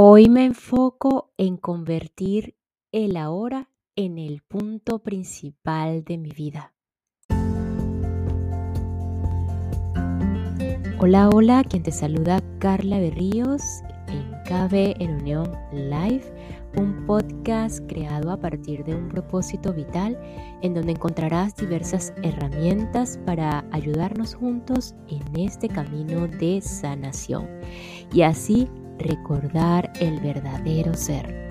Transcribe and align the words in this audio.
Hoy 0.00 0.28
me 0.28 0.44
enfoco 0.44 1.32
en 1.38 1.56
convertir 1.56 2.54
el 2.92 3.16
ahora 3.16 3.68
en 3.96 4.16
el 4.16 4.42
punto 4.42 5.00
principal 5.00 6.04
de 6.04 6.18
mi 6.18 6.30
vida. 6.30 6.72
Hola, 11.00 11.28
hola, 11.30 11.64
quien 11.64 11.82
te 11.82 11.90
saluda 11.90 12.40
Carla 12.60 13.00
Berríos 13.00 13.60
en 14.06 14.30
KB 14.44 15.02
en 15.02 15.16
Unión 15.16 15.50
Live, 15.72 16.32
un 16.76 17.04
podcast 17.04 17.80
creado 17.88 18.30
a 18.30 18.36
partir 18.36 18.84
de 18.84 18.94
un 18.94 19.08
propósito 19.08 19.72
vital 19.72 20.16
en 20.62 20.74
donde 20.74 20.92
encontrarás 20.92 21.56
diversas 21.56 22.12
herramientas 22.22 23.18
para 23.26 23.64
ayudarnos 23.72 24.36
juntos 24.36 24.94
en 25.08 25.40
este 25.40 25.68
camino 25.68 26.28
de 26.28 26.60
sanación 26.60 27.48
y 28.12 28.22
así 28.22 28.68
recordar 28.98 29.92
el 30.00 30.20
verdadero 30.20 30.94
ser. 30.94 31.48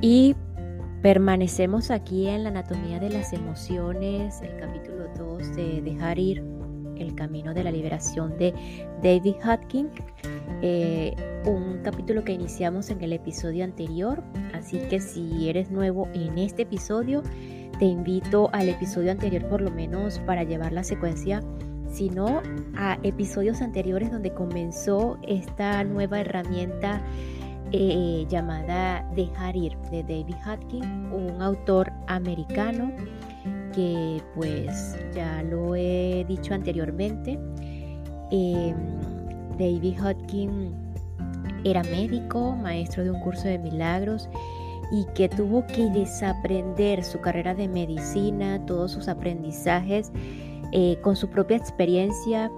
Y 0.00 0.36
permanecemos 1.02 1.90
aquí 1.90 2.28
en 2.28 2.44
la 2.44 2.50
anatomía 2.50 3.00
de 3.00 3.10
las 3.10 3.32
emociones, 3.32 4.40
el 4.42 4.56
capítulo 4.56 5.08
2 5.18 5.56
de 5.56 5.82
Dejar 5.82 6.18
ir, 6.18 6.44
el 6.96 7.14
camino 7.14 7.54
de 7.54 7.64
la 7.64 7.70
liberación 7.70 8.36
de 8.38 8.54
David 9.02 9.34
Hutkin. 9.44 9.88
Eh, 10.62 11.14
un 11.44 11.80
capítulo 11.82 12.24
que 12.24 12.32
iniciamos 12.32 12.90
en 12.90 13.02
el 13.02 13.12
episodio 13.12 13.64
anterior, 13.64 14.22
así 14.54 14.78
que 14.88 15.00
si 15.00 15.48
eres 15.48 15.70
nuevo 15.70 16.08
en 16.14 16.38
este 16.38 16.62
episodio, 16.62 17.22
te 17.78 17.84
invito 17.84 18.48
al 18.52 18.68
episodio 18.68 19.10
anterior 19.10 19.46
por 19.48 19.60
lo 19.60 19.70
menos 19.70 20.18
para 20.20 20.42
llevar 20.44 20.72
la 20.72 20.84
secuencia, 20.84 21.42
sino 21.90 22.42
a 22.76 22.98
episodios 23.02 23.60
anteriores 23.60 24.10
donde 24.10 24.32
comenzó 24.32 25.18
esta 25.26 25.84
nueva 25.84 26.20
herramienta 26.20 27.02
eh, 27.72 28.26
llamada 28.28 29.06
Dejar 29.14 29.56
ir 29.56 29.76
de 29.90 30.02
David 30.02 30.36
Hutkin, 30.46 30.84
un 31.12 31.42
autor 31.42 31.92
americano 32.06 32.92
que 33.74 34.22
pues 34.34 34.96
ya 35.14 35.42
lo 35.42 35.74
he 35.74 36.24
dicho 36.28 36.54
anteriormente. 36.54 37.38
Em, 38.30 38.76
David 39.58 40.00
Hutkin 40.00 40.74
era 41.64 41.82
médico, 41.84 42.56
maestro 42.56 43.04
de 43.04 43.10
un 43.10 43.20
curso 43.20 43.48
de 43.48 43.58
milagros 43.58 44.28
y 44.90 45.04
que 45.14 45.28
tuvo 45.28 45.66
que 45.66 45.90
desaprender 45.90 47.04
su 47.04 47.20
carrera 47.20 47.54
de 47.54 47.68
medicina, 47.68 48.64
todos 48.66 48.92
sus 48.92 49.08
aprendizajes 49.08 50.12
eh, 50.72 50.98
con 51.02 51.16
su 51.16 51.28
propia 51.28 51.56
experiencia. 51.56 52.50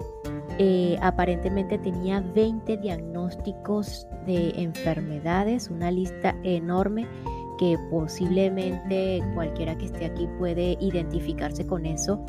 Eh, 0.57 0.97
aparentemente 1.01 1.77
tenía 1.77 2.21
20 2.21 2.77
diagnósticos 2.77 4.07
de 4.25 4.49
enfermedades, 4.57 5.69
una 5.69 5.89
lista 5.89 6.35
enorme 6.43 7.07
que 7.57 7.77
posiblemente 7.89 9.21
cualquiera 9.33 9.77
que 9.77 9.85
esté 9.85 10.05
aquí 10.05 10.27
puede 10.37 10.77
identificarse 10.79 11.65
con 11.65 11.85
eso. 11.85 12.23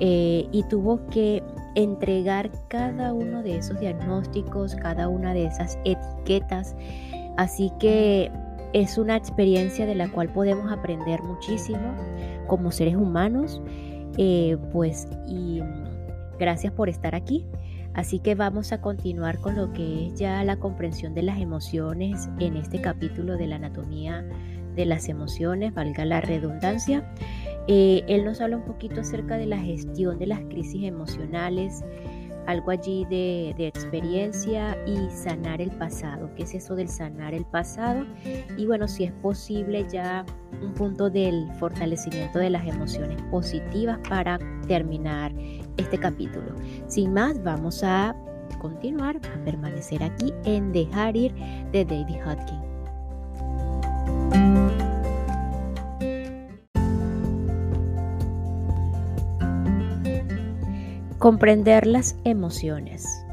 Eh, 0.00 0.48
y 0.50 0.62
tuvo 0.64 1.06
que 1.06 1.42
entregar 1.74 2.50
cada 2.68 3.12
uno 3.12 3.42
de 3.42 3.58
esos 3.58 3.78
diagnósticos, 3.78 4.74
cada 4.76 5.08
una 5.08 5.34
de 5.34 5.46
esas 5.46 5.78
etiquetas. 5.84 6.74
Así 7.36 7.72
que 7.78 8.30
es 8.74 8.98
una 8.98 9.16
experiencia 9.16 9.86
de 9.86 9.94
la 9.94 10.10
cual 10.10 10.30
podemos 10.32 10.70
aprender 10.70 11.22
muchísimo 11.22 11.94
como 12.48 12.70
seres 12.72 12.96
humanos. 12.96 13.62
Eh, 14.18 14.58
pues 14.72 15.08
y 15.26 15.60
gracias 16.38 16.72
por 16.72 16.88
estar 16.88 17.14
aquí. 17.14 17.46
Así 17.94 18.18
que 18.18 18.34
vamos 18.34 18.72
a 18.72 18.80
continuar 18.80 19.38
con 19.38 19.54
lo 19.54 19.72
que 19.72 20.08
es 20.08 20.18
ya 20.18 20.42
la 20.42 20.56
comprensión 20.56 21.14
de 21.14 21.22
las 21.22 21.38
emociones 21.38 22.28
en 22.40 22.56
este 22.56 22.80
capítulo 22.80 23.36
de 23.36 23.46
la 23.46 23.56
anatomía 23.56 24.24
de 24.74 24.84
las 24.86 25.08
emociones, 25.08 25.72
valga 25.72 26.04
la 26.04 26.20
redundancia. 26.20 27.08
Eh, 27.68 28.02
él 28.08 28.24
nos 28.24 28.40
habla 28.40 28.56
un 28.56 28.64
poquito 28.64 29.00
acerca 29.00 29.36
de 29.36 29.46
la 29.46 29.58
gestión 29.58 30.18
de 30.18 30.26
las 30.26 30.40
crisis 30.40 30.82
emocionales, 30.82 31.84
algo 32.46 32.70
allí 32.70 33.04
de, 33.06 33.54
experiencia 33.58 34.76
y 34.86 35.10
sanar 35.10 35.60
el 35.60 35.70
pasado. 35.70 36.30
¿Qué 36.36 36.42
es 36.42 36.54
eso 36.54 36.74
del 36.74 36.88
sanar 36.88 37.34
el 37.34 37.44
pasado? 37.44 38.04
Y 38.56 38.66
bueno, 38.66 38.88
si 38.88 39.04
es 39.04 39.12
posible 39.12 39.86
ya 39.90 40.24
un 40.62 40.74
punto 40.74 41.10
del 41.10 41.48
fortalecimiento 41.58 42.38
de 42.38 42.50
las 42.50 42.66
emociones 42.66 43.20
positivas 43.30 43.98
para 44.08 44.38
terminar 44.66 45.32
este 45.76 45.98
capítulo. 45.98 46.54
Sin 46.86 47.12
más, 47.12 47.42
vamos 47.42 47.82
a 47.82 48.14
continuar 48.60 49.16
a 49.16 49.44
permanecer 49.44 50.02
aquí 50.02 50.32
en 50.44 50.72
Dejar 50.72 51.16
ir 51.16 51.34
de 51.72 51.84
David 51.84 52.16
Hodgkin. 52.24 52.64
Comprender 61.24 61.86
las 61.86 62.16
emociones. 62.24 63.24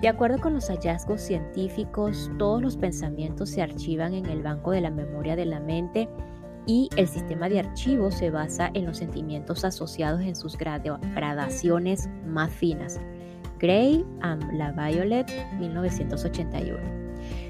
De 0.00 0.08
acuerdo 0.08 0.40
con 0.40 0.54
los 0.54 0.70
hallazgos 0.70 1.20
científicos, 1.20 2.30
todos 2.38 2.62
los 2.62 2.78
pensamientos 2.78 3.50
se 3.50 3.60
archivan 3.60 4.14
en 4.14 4.24
el 4.24 4.42
banco 4.42 4.70
de 4.70 4.80
la 4.80 4.90
memoria 4.90 5.36
de 5.36 5.44
la 5.44 5.60
mente 5.60 6.08
y 6.66 6.88
el 6.96 7.06
sistema 7.06 7.50
de 7.50 7.58
archivos 7.58 8.14
se 8.14 8.30
basa 8.30 8.70
en 8.72 8.86
los 8.86 8.96
sentimientos 8.96 9.62
asociados 9.62 10.22
en 10.22 10.34
sus 10.34 10.56
gradaciones 10.56 12.08
más 12.24 12.50
finas. 12.50 12.98
Gray 13.58 14.06
and 14.22 14.50
La 14.54 14.72
Violet, 14.72 15.30
1981. 15.58 16.78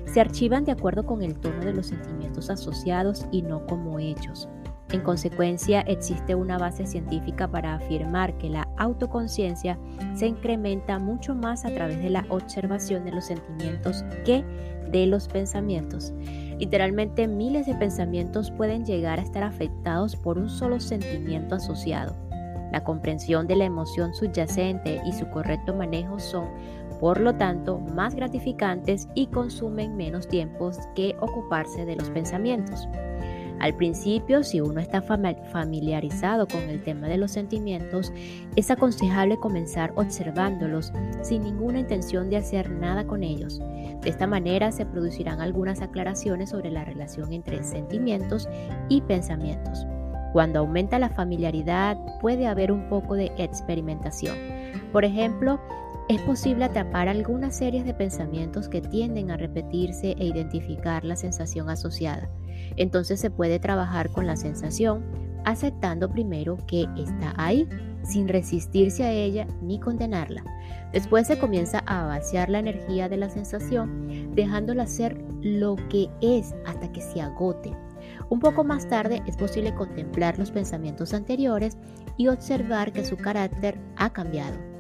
Se 0.07 0.21
archivan 0.21 0.65
de 0.65 0.73
acuerdo 0.73 1.07
con 1.07 1.23
el 1.23 1.39
tono 1.39 1.65
de 1.65 1.73
los 1.73 1.87
sentimientos 1.87 2.51
asociados 2.51 3.27
y 3.31 3.43
no 3.43 3.65
como 3.69 4.01
hechos. 4.01 4.49
En 4.93 5.01
consecuencia, 5.01 5.81
existe 5.81 6.35
una 6.35 6.59
base 6.59 6.87
científica 6.87 7.49
para 7.49 7.75
afirmar 7.75 8.37
que 8.37 8.51
la 8.51 8.69
autoconciencia 8.77 9.79
se 10.15 10.27
incrementa 10.27 10.99
mucho 10.99 11.35
más 11.35 11.65
a 11.65 11.75
través 11.75 12.03
de 12.03 12.11
la 12.11 12.27
observación 12.29 13.05
de 13.05 13.13
los 13.13 13.25
sentimientos 13.25 14.05
que 14.27 14.45
de 14.91 15.07
los 15.07 15.29
pensamientos. 15.29 16.13
Literalmente 16.59 17.27
miles 17.27 17.67
de 17.67 17.75
pensamientos 17.75 18.51
pueden 18.51 18.85
llegar 18.85 19.19
a 19.19 19.23
estar 19.23 19.43
afectados 19.43 20.15
por 20.15 20.37
un 20.37 20.51
solo 20.51 20.79
sentimiento 20.79 21.55
asociado. 21.55 22.15
La 22.71 22.85
comprensión 22.85 23.47
de 23.47 23.57
la 23.57 23.65
emoción 23.65 24.15
subyacente 24.15 25.01
y 25.07 25.13
su 25.13 25.27
correcto 25.31 25.75
manejo 25.75 26.19
son, 26.19 26.49
por 27.01 27.19
lo 27.19 27.35
tanto, 27.35 27.79
más 27.79 28.15
gratificantes 28.15 29.09
y 29.15 29.27
consumen 29.29 29.97
menos 29.97 30.29
tiempo 30.29 30.71
que 30.95 31.17
ocuparse 31.21 31.87
de 31.87 31.97
los 31.97 32.11
pensamientos. 32.11 32.87
Al 33.63 33.75
principio, 33.75 34.43
si 34.43 34.61
uno 34.61 34.81
está 34.81 35.03
familiarizado 35.03 36.49
con 36.49 36.63
el 36.63 36.83
tema 36.83 37.07
de 37.07 37.17
los 37.17 37.31
sentimientos, 37.31 38.13
es 38.57 38.73
aconsejable 38.73 39.39
comenzar 39.39 39.93
observándolos 39.95 40.93
sin 41.23 41.43
ninguna 41.43 41.79
intención 41.79 42.29
de 42.29 42.39
hacer 42.39 42.69
nada 42.71 43.07
con 43.07 43.23
ellos. 43.23 43.61
De 44.01 44.11
esta 44.11 44.27
manera 44.27 44.73
se 44.73 44.85
producirán 44.85 45.41
algunas 45.41 45.81
aclaraciones 45.81 46.51
sobre 46.51 46.73
la 46.73 46.85
relación 46.85 47.33
entre 47.33 47.63
sentimientos 47.63 48.49
y 48.89 49.01
pensamientos. 49.03 49.87
Cuando 50.33 50.59
aumenta 50.59 50.99
la 50.99 51.11
familiaridad 51.11 51.97
puede 52.21 52.49
haber 52.49 52.73
un 52.73 52.89
poco 52.89 53.15
de 53.15 53.31
experimentación. 53.39 54.39
Por 54.91 55.05
ejemplo, 55.05 55.61
es 56.15 56.23
posible 56.23 56.65
atrapar 56.65 57.09
algunas 57.09 57.57
series 57.57 57.85
de 57.87 57.95
pensamientos 57.95 58.69
que 58.69 58.83
tienden 58.83 59.31
a 59.31 59.37
repetirse 59.37 60.15
e 60.19 60.27
identificar 60.27 61.05
la 61.05 61.17
sensación 61.17 61.71
asociada. 61.71 62.29
Entonces 62.77 63.21
se 63.21 63.31
puede 63.31 63.59
trabajar 63.59 64.11
con 64.11 64.27
la 64.27 64.37
sensación, 64.37 65.05
aceptando 65.45 66.11
primero 66.11 66.59
que 66.67 66.87
está 66.97 67.33
ahí, 67.37 67.69
sin 68.05 68.29
resistirse 68.29 69.05
a 69.05 69.13
ella 69.13 69.47
ni 69.63 69.81
condenarla. 69.81 70.45
Después 70.93 71.27
se 71.27 71.39
comienza 71.39 71.79
a 71.87 72.07
vaciar 72.07 72.51
la 72.51 72.59
energía 72.59 73.09
de 73.09 73.17
la 73.17 73.31
sensación, 73.31 74.35
dejándola 74.35 74.87
ser 74.87 75.25
lo 75.41 75.77
que 75.89 76.11
es 76.21 76.55
hasta 76.67 76.93
que 76.93 77.01
se 77.01 77.23
agote. 77.23 77.75
Un 78.29 78.41
poco 78.41 78.65
más 78.65 78.89
tarde 78.89 79.23
es 79.27 79.37
posible 79.37 79.75
contemplar 79.75 80.39
los 80.39 80.51
pensamientos 80.51 81.15
anteriores 81.15 81.79
y 82.17 82.29
observar 82.29 82.93
que 82.93 83.05
su 83.05 83.17
carácter 83.17 83.79
ha 83.97 84.11
cambiado. 84.11 84.72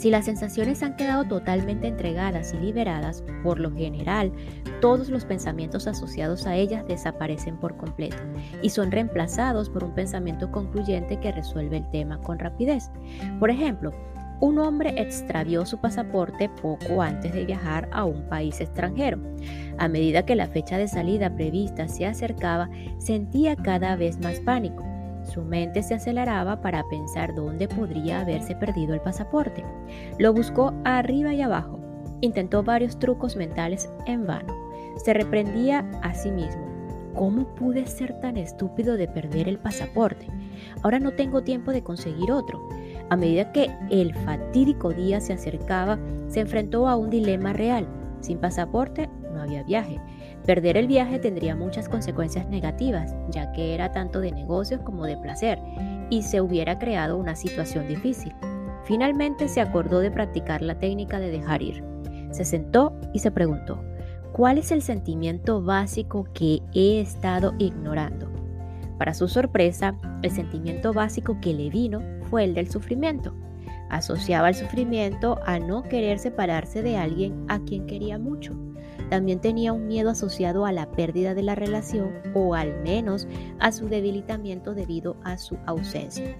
Si 0.00 0.08
las 0.08 0.24
sensaciones 0.24 0.82
han 0.82 0.96
quedado 0.96 1.24
totalmente 1.24 1.86
entregadas 1.86 2.54
y 2.54 2.56
liberadas, 2.56 3.22
por 3.42 3.60
lo 3.60 3.70
general, 3.70 4.32
todos 4.80 5.10
los 5.10 5.26
pensamientos 5.26 5.86
asociados 5.86 6.46
a 6.46 6.56
ellas 6.56 6.86
desaparecen 6.88 7.58
por 7.58 7.76
completo 7.76 8.16
y 8.62 8.70
son 8.70 8.90
reemplazados 8.90 9.68
por 9.68 9.84
un 9.84 9.94
pensamiento 9.94 10.50
concluyente 10.50 11.20
que 11.20 11.32
resuelve 11.32 11.76
el 11.76 11.90
tema 11.90 12.18
con 12.22 12.38
rapidez. 12.38 12.90
Por 13.38 13.50
ejemplo, 13.50 13.92
un 14.40 14.58
hombre 14.58 14.94
extravió 14.96 15.66
su 15.66 15.76
pasaporte 15.76 16.48
poco 16.48 17.02
antes 17.02 17.34
de 17.34 17.44
viajar 17.44 17.86
a 17.92 18.04
un 18.04 18.26
país 18.26 18.58
extranjero. 18.62 19.20
A 19.76 19.86
medida 19.86 20.24
que 20.24 20.34
la 20.34 20.46
fecha 20.46 20.78
de 20.78 20.88
salida 20.88 21.34
prevista 21.34 21.88
se 21.88 22.06
acercaba, 22.06 22.70
sentía 22.96 23.54
cada 23.54 23.96
vez 23.96 24.18
más 24.18 24.40
pánico 24.40 24.89
Su 25.22 25.42
mente 25.42 25.82
se 25.82 25.94
aceleraba 25.94 26.60
para 26.60 26.82
pensar 26.88 27.34
dónde 27.34 27.68
podría 27.68 28.20
haberse 28.20 28.54
perdido 28.56 28.94
el 28.94 29.00
pasaporte. 29.00 29.64
Lo 30.18 30.32
buscó 30.32 30.72
arriba 30.84 31.32
y 31.34 31.42
abajo. 31.42 31.78
Intentó 32.20 32.62
varios 32.62 32.98
trucos 32.98 33.36
mentales 33.36 33.90
en 34.06 34.26
vano. 34.26 34.54
Se 34.96 35.14
reprendía 35.14 35.88
a 36.02 36.14
sí 36.14 36.30
mismo. 36.30 36.70
¿Cómo 37.14 37.46
pude 37.54 37.86
ser 37.86 38.18
tan 38.20 38.36
estúpido 38.36 38.96
de 38.96 39.08
perder 39.08 39.48
el 39.48 39.58
pasaporte? 39.58 40.26
Ahora 40.82 40.98
no 40.98 41.12
tengo 41.12 41.42
tiempo 41.42 41.72
de 41.72 41.82
conseguir 41.82 42.30
otro. 42.30 42.68
A 43.08 43.16
medida 43.16 43.52
que 43.52 43.70
el 43.90 44.14
fatídico 44.14 44.92
día 44.92 45.20
se 45.20 45.32
acercaba, 45.32 45.98
se 46.28 46.40
enfrentó 46.40 46.86
a 46.88 46.96
un 46.96 47.10
dilema 47.10 47.52
real. 47.52 47.88
Sin 48.20 48.38
pasaporte 48.38 49.08
no 49.32 49.42
había 49.42 49.62
viaje. 49.64 50.00
Perder 50.50 50.76
el 50.76 50.88
viaje 50.88 51.20
tendría 51.20 51.54
muchas 51.54 51.88
consecuencias 51.88 52.48
negativas, 52.48 53.14
ya 53.28 53.52
que 53.52 53.72
era 53.72 53.92
tanto 53.92 54.18
de 54.18 54.32
negocios 54.32 54.80
como 54.80 55.06
de 55.06 55.16
placer, 55.16 55.60
y 56.10 56.24
se 56.24 56.40
hubiera 56.40 56.76
creado 56.76 57.18
una 57.18 57.36
situación 57.36 57.86
difícil. 57.86 58.34
Finalmente 58.82 59.46
se 59.46 59.60
acordó 59.60 60.00
de 60.00 60.10
practicar 60.10 60.60
la 60.60 60.76
técnica 60.76 61.20
de 61.20 61.30
dejar 61.30 61.62
ir. 61.62 61.84
Se 62.32 62.44
sentó 62.44 62.98
y 63.14 63.20
se 63.20 63.30
preguntó, 63.30 63.80
¿cuál 64.32 64.58
es 64.58 64.72
el 64.72 64.82
sentimiento 64.82 65.62
básico 65.62 66.26
que 66.34 66.58
he 66.74 67.00
estado 67.00 67.54
ignorando? 67.60 68.28
Para 68.98 69.14
su 69.14 69.28
sorpresa, 69.28 69.94
el 70.24 70.32
sentimiento 70.32 70.92
básico 70.92 71.38
que 71.40 71.54
le 71.54 71.70
vino 71.70 72.02
fue 72.28 72.42
el 72.42 72.54
del 72.54 72.68
sufrimiento. 72.68 73.36
Asociaba 73.88 74.48
el 74.48 74.56
sufrimiento 74.56 75.38
a 75.46 75.60
no 75.60 75.84
querer 75.84 76.18
separarse 76.18 76.82
de 76.82 76.96
alguien 76.96 77.44
a 77.46 77.60
quien 77.60 77.86
quería 77.86 78.18
mucho. 78.18 78.69
También 79.10 79.40
tenía 79.40 79.72
un 79.72 79.88
miedo 79.88 80.08
asociado 80.08 80.64
a 80.64 80.72
la 80.72 80.92
pérdida 80.92 81.34
de 81.34 81.42
la 81.42 81.56
relación 81.56 82.12
o 82.32 82.54
al 82.54 82.80
menos 82.82 83.26
a 83.58 83.72
su 83.72 83.88
debilitamiento 83.88 84.72
debido 84.72 85.16
a 85.24 85.36
su 85.36 85.58
ausencia. 85.66 86.36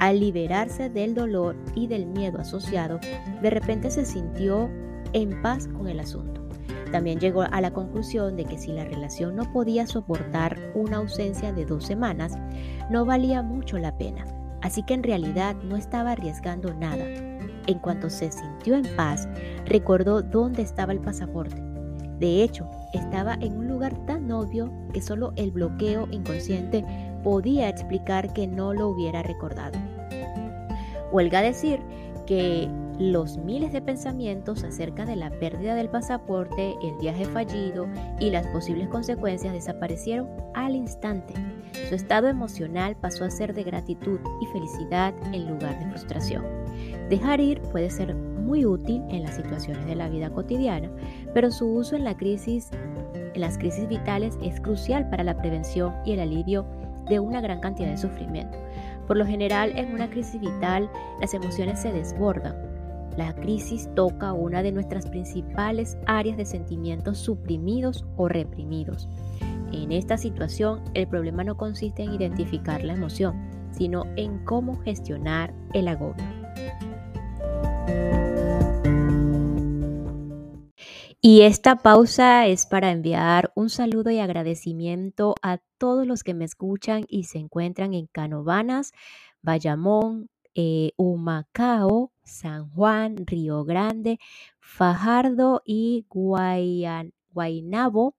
Al 0.00 0.18
liberarse 0.18 0.90
del 0.90 1.14
dolor 1.14 1.56
y 1.76 1.86
del 1.86 2.06
miedo 2.06 2.40
asociado, 2.40 2.98
de 3.40 3.50
repente 3.50 3.90
se 3.92 4.04
sintió 4.04 4.68
en 5.12 5.40
paz 5.40 5.68
con 5.68 5.86
el 5.86 6.00
asunto. 6.00 6.40
También 6.90 7.20
llegó 7.20 7.42
a 7.42 7.60
la 7.60 7.72
conclusión 7.72 8.36
de 8.36 8.44
que 8.44 8.58
si 8.58 8.72
la 8.72 8.84
relación 8.84 9.36
no 9.36 9.52
podía 9.52 9.86
soportar 9.86 10.58
una 10.74 10.96
ausencia 10.96 11.52
de 11.52 11.64
dos 11.64 11.84
semanas, 11.84 12.36
no 12.90 13.04
valía 13.04 13.42
mucho 13.42 13.78
la 13.78 13.96
pena, 13.96 14.24
así 14.62 14.82
que 14.82 14.94
en 14.94 15.04
realidad 15.04 15.54
no 15.62 15.76
estaba 15.76 16.12
arriesgando 16.12 16.74
nada. 16.74 17.04
En 17.68 17.78
cuanto 17.78 18.10
se 18.10 18.32
sintió 18.32 18.74
en 18.74 18.96
paz, 18.96 19.28
recordó 19.64 20.22
dónde 20.22 20.62
estaba 20.62 20.92
el 20.92 20.98
pasaporte 20.98 21.69
de 22.20 22.42
hecho, 22.42 22.68
estaba 22.92 23.34
en 23.40 23.56
un 23.56 23.66
lugar 23.66 23.96
tan 24.04 24.30
obvio 24.30 24.70
que 24.92 25.00
solo 25.00 25.32
el 25.36 25.50
bloqueo 25.50 26.06
inconsciente 26.10 26.84
podía 27.24 27.70
explicar 27.70 28.34
que 28.34 28.46
no 28.46 28.74
lo 28.74 28.88
hubiera 28.88 29.22
recordado. 29.22 29.78
Huelga 31.10 31.40
decir 31.40 31.80
que 32.26 32.68
los 32.98 33.38
miles 33.38 33.72
de 33.72 33.80
pensamientos 33.80 34.62
acerca 34.64 35.06
de 35.06 35.16
la 35.16 35.30
pérdida 35.30 35.74
del 35.74 35.88
pasaporte, 35.88 36.76
el 36.82 36.94
viaje 37.00 37.24
fallido 37.24 37.88
y 38.20 38.28
las 38.28 38.46
posibles 38.48 38.88
consecuencias 38.88 39.54
desaparecieron 39.54 40.28
al 40.52 40.76
instante. 40.76 41.32
Su 41.88 41.94
estado 41.94 42.28
emocional 42.28 42.96
pasó 42.96 43.24
a 43.24 43.30
ser 43.30 43.54
de 43.54 43.64
gratitud 43.64 44.20
y 44.42 44.46
felicidad 44.52 45.14
en 45.32 45.48
lugar 45.48 45.78
de 45.78 45.90
frustración. 45.90 46.44
Dejar 47.10 47.40
ir 47.40 47.60
puede 47.72 47.90
ser 47.90 48.14
muy 48.14 48.64
útil 48.64 49.02
en 49.08 49.24
las 49.24 49.34
situaciones 49.34 49.84
de 49.84 49.96
la 49.96 50.08
vida 50.08 50.30
cotidiana, 50.30 50.88
pero 51.34 51.50
su 51.50 51.66
uso 51.66 51.96
en, 51.96 52.04
la 52.04 52.16
crisis, 52.16 52.70
en 53.34 53.40
las 53.40 53.58
crisis 53.58 53.88
vitales 53.88 54.38
es 54.42 54.60
crucial 54.60 55.10
para 55.10 55.24
la 55.24 55.36
prevención 55.36 55.92
y 56.06 56.12
el 56.12 56.20
alivio 56.20 56.64
de 57.08 57.18
una 57.18 57.40
gran 57.40 57.58
cantidad 57.58 57.90
de 57.90 57.98
sufrimiento. 57.98 58.56
Por 59.08 59.16
lo 59.16 59.26
general, 59.26 59.76
en 59.76 59.92
una 59.92 60.08
crisis 60.08 60.40
vital, 60.40 60.88
las 61.20 61.34
emociones 61.34 61.80
se 61.80 61.92
desbordan. 61.92 62.54
La 63.16 63.34
crisis 63.34 63.88
toca 63.96 64.32
una 64.32 64.62
de 64.62 64.70
nuestras 64.70 65.08
principales 65.08 65.98
áreas 66.06 66.36
de 66.36 66.46
sentimientos 66.46 67.18
suprimidos 67.18 68.06
o 68.16 68.28
reprimidos. 68.28 69.08
En 69.72 69.90
esta 69.90 70.16
situación, 70.16 70.80
el 70.94 71.08
problema 71.08 71.42
no 71.42 71.56
consiste 71.56 72.04
en 72.04 72.14
identificar 72.14 72.84
la 72.84 72.92
emoción, 72.92 73.34
sino 73.72 74.04
en 74.14 74.44
cómo 74.44 74.76
gestionar 74.76 75.52
el 75.72 75.88
agobio. 75.88 76.39
Y 81.22 81.42
esta 81.42 81.76
pausa 81.76 82.46
es 82.46 82.64
para 82.64 82.90
enviar 82.90 83.52
un 83.54 83.68
saludo 83.68 84.10
y 84.10 84.20
agradecimiento 84.20 85.34
a 85.42 85.58
todos 85.76 86.06
los 86.06 86.24
que 86.24 86.32
me 86.32 86.46
escuchan 86.46 87.04
y 87.08 87.24
se 87.24 87.36
encuentran 87.36 87.92
en 87.92 88.06
Canovanas, 88.06 88.92
Bayamón, 89.42 90.30
eh, 90.54 90.92
Humacao, 90.96 92.10
San 92.24 92.70
Juan, 92.70 93.26
Río 93.26 93.64
Grande, 93.64 94.18
Fajardo 94.60 95.60
y 95.66 96.06
Guaynabo 96.08 98.14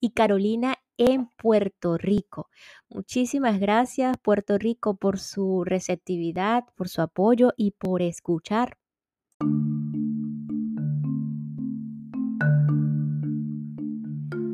y 0.00 0.10
Carolina 0.12 0.76
en 0.96 1.28
Puerto 1.36 1.98
Rico. 1.98 2.48
Muchísimas 2.88 3.60
gracias 3.60 4.16
Puerto 4.16 4.56
Rico 4.56 4.96
por 4.96 5.18
su 5.18 5.64
receptividad, 5.64 6.64
por 6.76 6.88
su 6.88 7.02
apoyo 7.02 7.52
y 7.58 7.72
por 7.72 8.00
escuchar. 8.00 8.77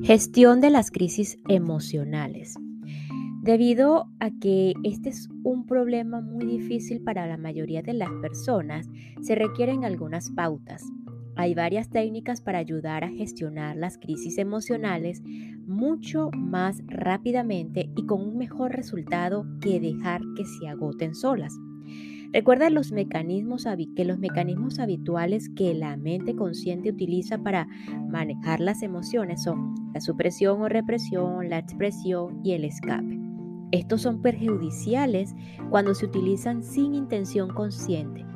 Gestión 0.05 0.61
de 0.61 0.69
las 0.69 0.91
crisis 0.91 1.39
emocionales. 1.49 2.57
Debido 3.41 4.11
a 4.21 4.31
que 4.39 4.75
este 4.83 5.09
es 5.09 5.31
un 5.45 5.65
problema 5.65 6.21
muy 6.21 6.45
difícil 6.45 7.01
para 7.01 7.27
la 7.27 7.39
mayoría 7.39 7.81
de 7.81 7.95
las 7.95 8.11
personas, 8.21 8.87
se 9.23 9.35
requieren 9.35 9.83
algunas 9.87 10.31
pautas. 10.31 10.85
Hay 11.37 11.55
varias 11.55 11.89
técnicas 11.89 12.43
para 12.43 12.59
ayudar 12.59 13.03
a 13.03 13.09
gestionar 13.09 13.77
las 13.77 13.97
crisis 13.97 14.37
emocionales 14.37 15.23
mucho 15.67 16.31
más 16.37 16.83
rápidamente 16.87 17.89
y 17.97 18.05
con 18.05 18.21
un 18.21 18.37
mejor 18.37 18.73
resultado 18.73 19.47
que 19.63 19.81
dejar 19.81 20.21
que 20.37 20.45
se 20.45 20.69
agoten 20.69 21.15
solas. 21.15 21.57
Recuerda 22.35 22.69
los 22.69 22.91
mecanismos, 22.91 23.65
que 23.95 24.05
los 24.05 24.19
mecanismos 24.19 24.81
habituales 24.81 25.49
que 25.51 25.73
la 25.73 25.97
mente 25.97 26.35
consciente 26.35 26.91
utiliza 26.91 27.39
para 27.39 27.69
manejar 28.09 28.59
las 28.59 28.83
emociones 28.83 29.45
son 29.45 29.77
la 29.95 30.01
supresión 30.01 30.61
o 30.61 30.69
represión, 30.69 31.49
la 31.49 31.59
expresión 31.59 32.41
y 32.43 32.51
el 32.55 32.65
escape. 32.65 33.21
Estos 33.71 34.03
son 34.03 34.21
perjudiciales 34.21 35.33
cuando 35.71 35.95
se 35.95 36.07
utilizan 36.07 36.65
sin 36.65 36.97
intención 36.97 37.51
consciente. 37.51 38.27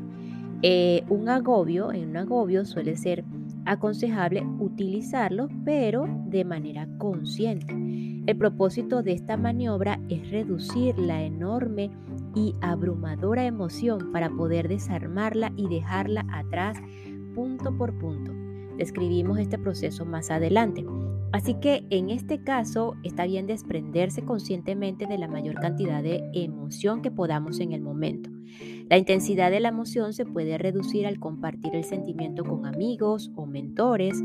Eh, 0.62 1.02
un 1.08 1.28
agobio, 1.28 1.92
en 1.92 2.10
un 2.10 2.18
agobio 2.18 2.64
suele 2.66 2.96
ser 2.96 3.24
aconsejable 3.64 4.46
utilizarlo, 4.60 5.48
pero 5.64 6.06
de 6.28 6.44
manera 6.44 6.86
consciente. 6.98 7.74
El 8.28 8.36
propósito 8.36 9.02
de 9.02 9.14
esta 9.14 9.36
maniobra 9.36 9.98
es 10.08 10.30
reducir 10.30 10.96
la 11.00 11.24
enorme 11.24 11.90
y 12.34 12.54
abrumadora 12.60 13.44
emoción 13.44 14.12
para 14.12 14.30
poder 14.30 14.68
desarmarla 14.68 15.52
y 15.56 15.68
dejarla 15.68 16.26
atrás 16.32 16.78
punto 17.34 17.76
por 17.76 17.98
punto. 17.98 18.32
Describimos 18.76 19.38
este 19.38 19.58
proceso 19.58 20.04
más 20.04 20.30
adelante. 20.30 20.84
Así 21.32 21.54
que 21.54 21.84
en 21.90 22.10
este 22.10 22.42
caso 22.42 22.94
está 23.02 23.26
bien 23.26 23.46
desprenderse 23.46 24.22
conscientemente 24.22 25.06
de 25.06 25.18
la 25.18 25.28
mayor 25.28 25.56
cantidad 25.56 26.02
de 26.02 26.22
emoción 26.32 27.02
que 27.02 27.10
podamos 27.10 27.60
en 27.60 27.72
el 27.72 27.82
momento. 27.82 28.30
La 28.88 28.96
intensidad 28.96 29.50
de 29.50 29.60
la 29.60 29.68
emoción 29.68 30.14
se 30.14 30.24
puede 30.24 30.56
reducir 30.56 31.06
al 31.06 31.18
compartir 31.18 31.74
el 31.74 31.84
sentimiento 31.84 32.44
con 32.44 32.64
amigos 32.64 33.30
o 33.36 33.44
mentores. 33.44 34.22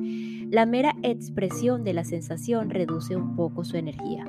La 0.49 0.65
mera 0.65 0.95
expresión 1.03 1.83
de 1.83 1.93
la 1.93 2.05
sensación 2.05 2.69
reduce 2.69 3.17
un 3.17 3.35
poco 3.35 3.65
su 3.65 3.75
energía. 3.75 4.25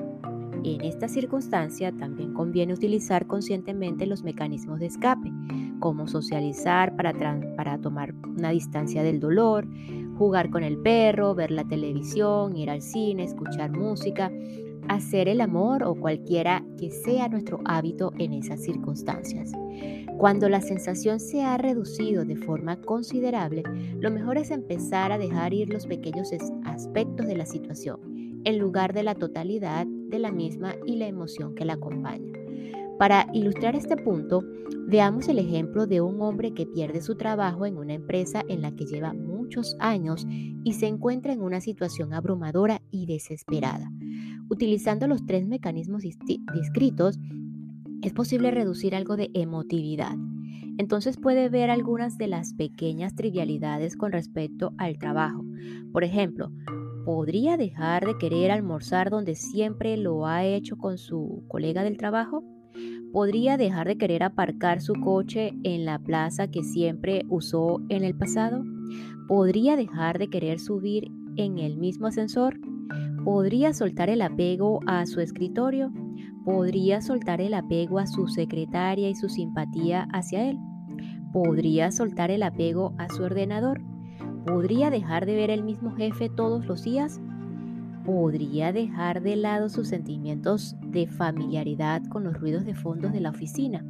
En 0.63 0.81
esta 0.81 1.07
circunstancia 1.07 1.91
también 1.91 2.33
conviene 2.33 2.73
utilizar 2.73 3.27
conscientemente 3.27 4.05
los 4.05 4.23
mecanismos 4.23 4.79
de 4.79 4.87
escape, 4.87 5.31
como 5.79 6.07
socializar 6.07 6.95
para, 6.95 7.13
para 7.55 7.79
tomar 7.79 8.13
una 8.25 8.49
distancia 8.49 9.03
del 9.03 9.19
dolor, 9.19 9.67
jugar 10.17 10.49
con 10.49 10.63
el 10.63 10.77
perro, 10.77 11.35
ver 11.35 11.51
la 11.51 11.65
televisión, 11.65 12.55
ir 12.55 12.69
al 12.69 12.81
cine, 12.81 13.23
escuchar 13.23 13.71
música, 13.71 14.31
hacer 14.87 15.27
el 15.27 15.41
amor 15.41 15.83
o 15.83 15.95
cualquiera 15.95 16.63
que 16.77 16.91
sea 16.91 17.27
nuestro 17.27 17.59
hábito 17.65 18.13
en 18.17 18.33
esas 18.33 18.61
circunstancias. 18.61 19.51
Cuando 20.17 20.47
la 20.47 20.61
sensación 20.61 21.19
se 21.19 21.43
ha 21.43 21.57
reducido 21.57 22.23
de 22.23 22.37
forma 22.37 22.77
considerable, 22.77 23.63
lo 23.99 24.11
mejor 24.11 24.37
es 24.37 24.51
empezar 24.51 25.11
a 25.11 25.17
dejar 25.17 25.53
ir 25.53 25.69
los 25.69 25.87
pequeños 25.87 26.29
aspectos 26.63 27.27
de 27.27 27.35
la 27.35 27.45
situación 27.45 28.15
en 28.45 28.59
lugar 28.59 28.93
de 28.93 29.03
la 29.03 29.15
totalidad 29.15 29.87
de 30.15 30.19
la 30.19 30.31
misma 30.31 30.75
y 30.85 30.95
la 30.95 31.07
emoción 31.07 31.53
que 31.55 31.65
la 31.65 31.73
acompaña. 31.73 32.31
Para 32.97 33.27
ilustrar 33.33 33.75
este 33.75 33.97
punto, 33.97 34.41
veamos 34.87 35.27
el 35.27 35.39
ejemplo 35.39 35.85
de 35.85 35.99
un 35.99 36.21
hombre 36.21 36.53
que 36.53 36.65
pierde 36.65 37.01
su 37.01 37.15
trabajo 37.15 37.65
en 37.65 37.77
una 37.77 37.93
empresa 37.93 38.41
en 38.47 38.61
la 38.61 38.71
que 38.71 38.85
lleva 38.85 39.13
muchos 39.13 39.75
años 39.79 40.25
y 40.29 40.73
se 40.73 40.87
encuentra 40.87 41.33
en 41.33 41.41
una 41.41 41.59
situación 41.59 42.13
abrumadora 42.13 42.81
y 42.91 43.05
desesperada. 43.05 43.91
Utilizando 44.49 45.07
los 45.07 45.25
tres 45.25 45.45
mecanismos 45.45 46.03
descritos, 46.03 47.19
es 48.01 48.13
posible 48.13 48.51
reducir 48.51 48.95
algo 48.95 49.17
de 49.17 49.29
emotividad. 49.33 50.15
Entonces 50.77 51.17
puede 51.17 51.49
ver 51.49 51.69
algunas 51.69 52.17
de 52.17 52.27
las 52.27 52.53
pequeñas 52.53 53.15
trivialidades 53.15 53.97
con 53.97 54.13
respecto 54.13 54.73
al 54.77 54.97
trabajo. 54.97 55.43
Por 55.91 56.03
ejemplo, 56.03 56.51
¿podría 57.05 57.55
dejar 57.55 58.05
de 58.05 58.17
querer 58.17 58.51
almorzar 58.51 59.11
donde 59.11 59.35
siempre 59.35 59.95
lo 59.95 60.25
ha 60.25 60.43
hecho 60.43 60.75
con 60.75 60.97
su 60.97 61.45
colega 61.47 61.83
del 61.83 61.97
trabajo? 61.97 62.43
¿Podría 63.13 63.57
dejar 63.57 63.87
de 63.87 63.97
querer 63.97 64.23
aparcar 64.23 64.81
su 64.81 64.93
coche 64.95 65.53
en 65.63 65.85
la 65.85 65.99
plaza 65.99 66.49
que 66.49 66.63
siempre 66.63 67.23
usó 67.29 67.79
en 67.89 68.03
el 68.03 68.17
pasado? 68.17 68.63
¿Podría 69.27 69.75
dejar 69.75 70.17
de 70.17 70.29
querer 70.29 70.59
subir 70.59 71.07
en 71.37 71.59
el 71.59 71.77
mismo 71.77 72.07
ascensor? 72.07 72.59
¿Podría 73.23 73.73
soltar 73.73 74.09
el 74.09 74.21
apego 74.21 74.79
a 74.87 75.05
su 75.05 75.21
escritorio? 75.21 75.93
¿Podría 76.43 77.01
soltar 77.01 77.39
el 77.39 77.53
apego 77.53 77.99
a 77.99 78.07
su 78.07 78.27
secretaria 78.27 79.09
y 79.09 79.15
su 79.15 79.29
simpatía 79.29 80.07
hacia 80.11 80.49
él? 80.49 80.57
¿Podría 81.31 81.91
soltar 81.91 82.31
el 82.31 82.43
apego 82.43 82.95
a 82.97 83.09
su 83.09 83.23
ordenador? 83.23 83.94
¿Podría 84.45 84.91
dejar 84.91 85.25
de 85.25 85.35
ver 85.35 85.49
el 85.49 85.63
mismo 85.63 85.95
jefe 85.95 86.29
todos 86.29 86.67
los 86.67 86.83
días? 86.83 87.19
¿Podría 88.05 88.71
dejar 88.71 89.23
de 89.23 89.35
lado 89.35 89.69
sus 89.69 89.87
sentimientos 89.87 90.75
de 90.81 91.07
familiaridad 91.07 92.03
con 92.09 92.23
los 92.23 92.39
ruidos 92.39 92.63
de 92.63 92.75
fondo 92.75 93.09
de 93.09 93.21
la 93.21 93.31
oficina? 93.31 93.83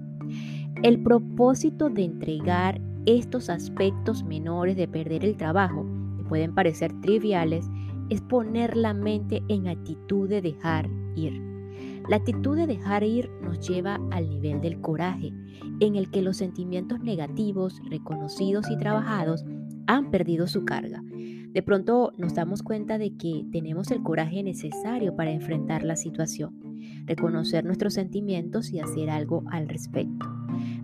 El 0.81 1.03
propósito 1.03 1.89
de 1.89 2.05
entregar 2.05 2.79
estos 3.05 3.50
aspectos 3.50 4.24
menores 4.24 4.77
de 4.77 4.88
perder 4.88 5.25
el 5.25 5.35
trabajo, 5.35 5.85
que 6.17 6.24
pueden 6.24 6.55
parecer 6.55 6.93
triviales, 7.01 7.65
es 8.09 8.21
poner 8.21 8.77
la 8.77 8.93
mente 8.93 9.43
en 9.50 9.67
actitud 9.67 10.29
de 10.29 10.41
dejar 10.41 10.89
ir. 11.17 11.33
La 12.07 12.17
actitud 12.17 12.55
de 12.55 12.67
dejar 12.67 13.03
ir 13.03 13.29
nos 13.41 13.59
lleva 13.67 14.00
al 14.12 14.29
nivel 14.29 14.62
del 14.62 14.79
coraje, 14.79 15.33
en 15.81 15.95
el 15.95 16.09
que 16.12 16.21
los 16.21 16.38
sentimientos 16.38 17.01
negativos, 17.01 17.81
reconocidos 17.89 18.69
y 18.69 18.77
trabajados, 18.77 19.43
han 19.87 20.11
perdido 20.11 20.47
su 20.47 20.65
carga. 20.65 21.03
De 21.03 21.61
pronto 21.61 22.11
nos 22.17 22.35
damos 22.35 22.63
cuenta 22.63 22.97
de 22.97 23.15
que 23.15 23.45
tenemos 23.51 23.91
el 23.91 24.03
coraje 24.03 24.43
necesario 24.43 25.15
para 25.15 25.31
enfrentar 25.31 25.83
la 25.83 25.95
situación, 25.95 26.53
reconocer 27.05 27.63
nuestros 27.63 27.93
sentimientos 27.93 28.71
y 28.71 28.79
hacer 28.79 29.09
algo 29.09 29.43
al 29.51 29.69
respecto. 29.69 30.25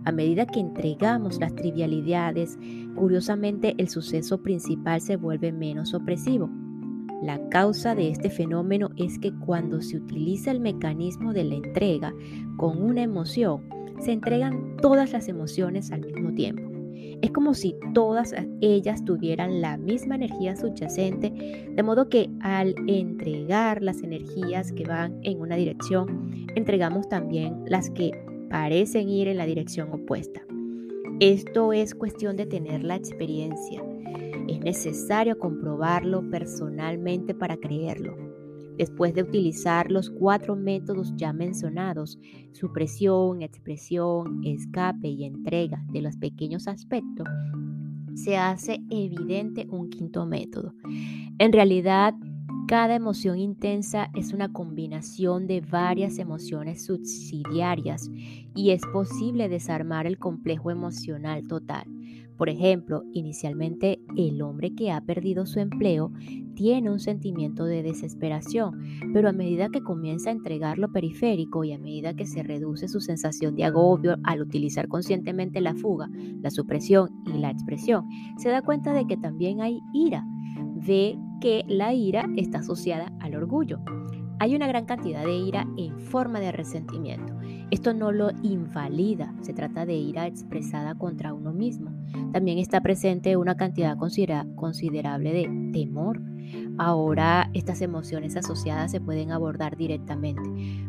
A 0.04 0.12
medida 0.12 0.46
que 0.46 0.60
entregamos 0.60 1.38
las 1.40 1.54
trivialidades, 1.54 2.58
curiosamente 2.94 3.74
el 3.78 3.88
suceso 3.88 4.42
principal 4.42 5.00
se 5.00 5.16
vuelve 5.16 5.52
menos 5.52 5.94
opresivo 5.94 6.50
la 7.22 7.48
causa 7.50 7.94
de 7.94 8.10
este 8.10 8.30
fenómeno 8.30 8.90
es 8.96 9.20
que 9.20 9.32
cuando 9.32 9.80
se 9.80 9.96
utiliza 9.96 10.50
el 10.50 10.58
mecanismo 10.58 11.32
de 11.32 11.44
la 11.44 11.54
entrega 11.54 12.12
con 12.56 12.82
una 12.82 13.02
emoción, 13.02 13.62
se 14.00 14.10
entregan 14.10 14.76
todas 14.82 15.12
las 15.12 15.28
emociones 15.28 15.92
al 15.92 16.04
mismo 16.04 16.34
tiempo. 16.34 16.71
Es 17.22 17.30
como 17.30 17.54
si 17.54 17.74
todas 17.94 18.34
ellas 18.60 19.04
tuvieran 19.04 19.60
la 19.60 19.78
misma 19.78 20.16
energía 20.16 20.56
subyacente, 20.56 21.30
de 21.74 21.82
modo 21.82 22.08
que 22.08 22.28
al 22.40 22.74
entregar 22.86 23.82
las 23.82 24.02
energías 24.02 24.72
que 24.72 24.84
van 24.84 25.18
en 25.22 25.40
una 25.40 25.56
dirección, 25.56 26.46
entregamos 26.54 27.08
también 27.08 27.62
las 27.66 27.88
que 27.90 28.10
parecen 28.50 29.08
ir 29.08 29.28
en 29.28 29.38
la 29.38 29.46
dirección 29.46 29.90
opuesta. 29.92 30.42
Esto 31.20 31.72
es 31.72 31.94
cuestión 31.94 32.36
de 32.36 32.46
tener 32.46 32.82
la 32.82 32.96
experiencia 32.96 33.82
es 34.48 34.60
necesario 34.60 35.38
comprobarlo 35.38 36.28
personalmente 36.30 37.34
para 37.34 37.56
creerlo. 37.56 38.16
Después 38.78 39.14
de 39.14 39.22
utilizar 39.22 39.90
los 39.90 40.10
cuatro 40.10 40.56
métodos 40.56 41.12
ya 41.16 41.32
mencionados, 41.32 42.18
supresión, 42.52 43.42
expresión, 43.42 44.40
escape 44.44 45.08
y 45.08 45.24
entrega 45.24 45.84
de 45.90 46.02
los 46.02 46.16
pequeños 46.16 46.68
aspectos, 46.68 47.28
se 48.14 48.36
hace 48.36 48.80
evidente 48.90 49.66
un 49.70 49.90
quinto 49.90 50.26
método. 50.26 50.74
En 51.38 51.52
realidad, 51.52 52.14
cada 52.68 52.94
emoción 52.94 53.38
intensa 53.38 54.10
es 54.14 54.32
una 54.32 54.52
combinación 54.52 55.46
de 55.46 55.60
varias 55.60 56.18
emociones 56.18 56.86
subsidiarias 56.86 58.10
y 58.54 58.70
es 58.70 58.82
posible 58.92 59.48
desarmar 59.48 60.06
el 60.06 60.18
complejo 60.18 60.70
emocional 60.70 61.46
total. 61.46 61.84
Por 62.36 62.48
ejemplo, 62.48 63.04
inicialmente 63.12 64.00
el 64.16 64.42
hombre 64.42 64.74
que 64.74 64.90
ha 64.90 65.00
perdido 65.00 65.46
su 65.46 65.60
empleo 65.60 66.12
tiene 66.54 66.90
un 66.90 66.98
sentimiento 66.98 67.64
de 67.64 67.82
desesperación, 67.82 68.80
pero 69.12 69.28
a 69.28 69.32
medida 69.32 69.68
que 69.68 69.82
comienza 69.82 70.30
a 70.30 70.32
entregar 70.32 70.78
lo 70.78 70.90
periférico 70.90 71.64
y 71.64 71.72
a 71.72 71.78
medida 71.78 72.14
que 72.14 72.26
se 72.26 72.42
reduce 72.42 72.88
su 72.88 73.00
sensación 73.00 73.54
de 73.54 73.64
agobio 73.64 74.16
al 74.24 74.42
utilizar 74.42 74.88
conscientemente 74.88 75.60
la 75.60 75.74
fuga, 75.74 76.08
la 76.40 76.50
supresión 76.50 77.10
y 77.26 77.38
la 77.38 77.50
expresión, 77.50 78.08
se 78.38 78.48
da 78.48 78.62
cuenta 78.62 78.92
de 78.92 79.06
que 79.06 79.16
también 79.16 79.60
hay 79.60 79.80
ira. 79.92 80.26
Ve 80.86 81.16
que 81.40 81.64
la 81.68 81.94
ira 81.94 82.28
está 82.36 82.58
asociada 82.58 83.12
al 83.20 83.34
orgullo. 83.34 83.80
Hay 84.40 84.56
una 84.56 84.66
gran 84.66 84.86
cantidad 84.86 85.24
de 85.24 85.36
ira 85.36 85.68
en 85.76 86.00
forma 86.00 86.40
de 86.40 86.50
resentimiento. 86.50 87.32
Esto 87.70 87.94
no 87.94 88.10
lo 88.10 88.30
invalida, 88.42 89.32
se 89.40 89.54
trata 89.54 89.86
de 89.86 89.94
ira 89.94 90.26
expresada 90.26 90.96
contra 90.96 91.32
uno 91.32 91.52
mismo. 91.52 91.91
También 92.32 92.58
está 92.58 92.80
presente 92.80 93.36
una 93.36 93.56
cantidad 93.56 93.96
considerable 93.96 95.32
de 95.32 95.70
temor. 95.72 96.20
Ahora 96.78 97.50
estas 97.54 97.80
emociones 97.82 98.36
asociadas 98.36 98.90
se 98.90 99.00
pueden 99.00 99.32
abordar 99.32 99.76
directamente. 99.76 100.42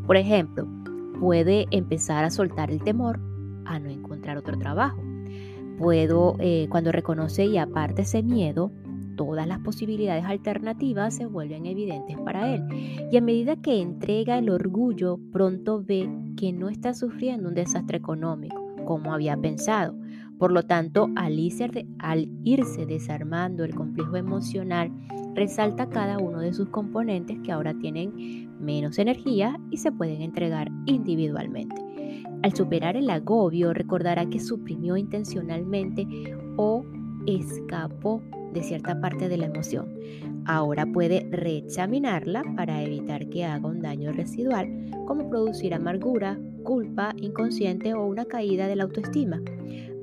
Por 0.06 0.18
ejemplo, 0.18 0.68
puede 1.20 1.68
empezar 1.72 2.24
a 2.25 2.30
soltar 2.30 2.72
el 2.72 2.82
temor 2.84 3.20
a 3.65 3.80
no 3.80 3.89
encontrar 3.89 4.38
otro 4.38 4.58
trabajo. 4.58 5.01
Puedo, 5.77 6.36
eh, 6.39 6.68
cuando 6.70 6.92
reconoce 6.92 7.46
y 7.46 7.58
aparte 7.58 8.03
ese 8.03 8.24
miedo, 8.24 8.72
todas 9.15 9.48
las 9.48 9.60
posibilidades 9.60 10.25
alternativas 10.25 11.15
se 11.15 11.25
vuelven 11.25 11.65
evidentes 11.65 12.18
para 12.20 12.53
él. 12.53 12.63
Y 13.12 13.18
a 13.18 13.22
medida 13.22 13.56
que 13.56 13.82
entrega 13.82 14.38
el 14.38 14.50
orgullo, 14.50 15.20
pronto 15.32 15.84
ve 15.84 16.10
que 16.38 16.53
no 16.53 16.70
está 16.70 16.94
sufriendo 16.94 17.50
un 17.50 17.56
desastre 17.56 17.98
económico 17.98 18.62
como 18.86 19.13
había 19.13 19.38
pensado. 19.38 19.96
Por 20.44 20.52
lo 20.52 20.64
tanto, 20.64 21.10
al 21.16 21.40
irse, 21.40 21.88
al 22.00 22.28
irse 22.44 22.86
desarmando 22.86 23.64
el 23.64 23.74
complejo 23.74 24.18
emocional, 24.18 24.92
resalta 25.36 25.88
cada 25.88 26.18
uno 26.18 26.42
de 26.42 26.52
sus 26.52 26.68
componentes 26.68 27.40
que 27.46 27.54
ahora 27.54 27.74
tienen 27.74 28.52
menos 28.60 29.00
energía 29.00 29.58
y 29.72 29.78
se 29.78 29.94
pueden 29.94 30.22
entregar 30.22 30.70
individualmente. 30.86 31.82
Al 32.42 32.54
superar 32.54 32.98
el 32.98 33.10
agobio, 33.10 33.74
recordará 33.74 34.26
que 34.26 34.42
suprimió 34.42 34.98
intencionalmente 34.98 36.06
o 36.58 36.84
escapó 37.26 38.22
de 38.52 38.64
cierta 38.64 39.00
parte 39.00 39.30
de 39.30 39.38
la 39.38 39.46
emoción. 39.46 39.98
Ahora 40.44 40.86
puede 40.86 41.26
reexaminarla 41.32 42.44
para 42.58 42.84
evitar 42.84 43.30
que 43.30 43.46
haga 43.46 43.70
un 43.70 43.80
daño 43.80 44.12
residual, 44.12 44.92
como 45.08 45.30
producir 45.30 45.74
amargura, 45.74 46.38
culpa 46.64 47.14
inconsciente 47.16 47.94
o 47.94 48.06
una 48.06 48.26
caída 48.26 48.68
de 48.68 48.76
la 48.76 48.84
autoestima. 48.84 49.42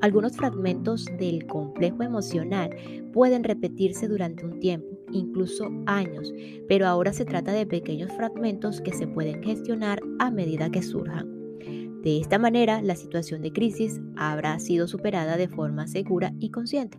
Algunos 0.00 0.34
fragmentos 0.36 1.04
del 1.18 1.46
complejo 1.46 2.02
emocional 2.02 2.70
pueden 3.12 3.44
repetirse 3.44 4.08
durante 4.08 4.46
un 4.46 4.58
tiempo, 4.58 4.88
incluso 5.12 5.70
años, 5.86 6.32
pero 6.68 6.86
ahora 6.86 7.12
se 7.12 7.26
trata 7.26 7.52
de 7.52 7.66
pequeños 7.66 8.10
fragmentos 8.12 8.80
que 8.80 8.92
se 8.92 9.06
pueden 9.06 9.42
gestionar 9.42 10.00
a 10.18 10.30
medida 10.30 10.70
que 10.70 10.82
surjan. 10.82 11.28
De 12.02 12.18
esta 12.18 12.38
manera, 12.38 12.80
la 12.80 12.96
situación 12.96 13.42
de 13.42 13.52
crisis 13.52 14.00
habrá 14.16 14.58
sido 14.58 14.88
superada 14.88 15.36
de 15.36 15.48
forma 15.48 15.86
segura 15.86 16.32
y 16.38 16.50
consciente. 16.50 16.98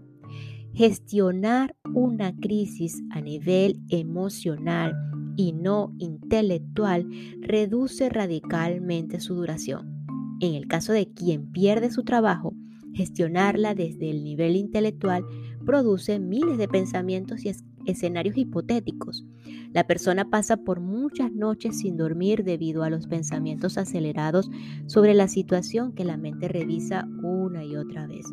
Gestionar 0.74 1.75
una 1.96 2.36
crisis 2.36 3.01
a 3.10 3.20
nivel 3.20 3.81
emocional 3.89 4.93
y 5.38 5.53
no 5.53 5.96
intelectual 5.98 7.08
reduce 7.41 8.10
radicalmente 8.10 9.20
su 9.20 9.34
duración. 9.34 10.05
En 10.39 10.53
el 10.53 10.67
caso 10.67 10.93
de 10.93 11.12
quien 11.12 11.51
pierde 11.51 11.89
su 11.89 12.03
trabajo, 12.03 12.53
gestionarla 12.93 13.75
desde 13.75 14.10
el 14.10 14.24
nivel 14.24 14.55
intelectual 14.55 15.25
produce 15.65 16.19
miles 16.19 16.57
de 16.57 16.67
pensamientos 16.67 17.45
y 17.45 17.51
escenarios 17.86 18.38
hipotéticos. 18.38 19.25
La 19.74 19.88
persona 19.88 20.29
pasa 20.29 20.57
por 20.57 20.79
muchas 20.79 21.31
noches 21.31 21.79
sin 21.79 21.98
dormir 21.98 22.43
debido 22.43 22.83
a 22.83 22.89
los 22.89 23.07
pensamientos 23.07 23.77
acelerados 23.77 24.50
sobre 24.86 25.13
la 25.13 25.27
situación 25.27 25.93
que 25.93 26.05
la 26.05 26.17
mente 26.17 26.48
revisa 26.48 27.07
una 27.24 27.63
y 27.63 27.75
otra 27.75 28.07
vez. 28.07 28.25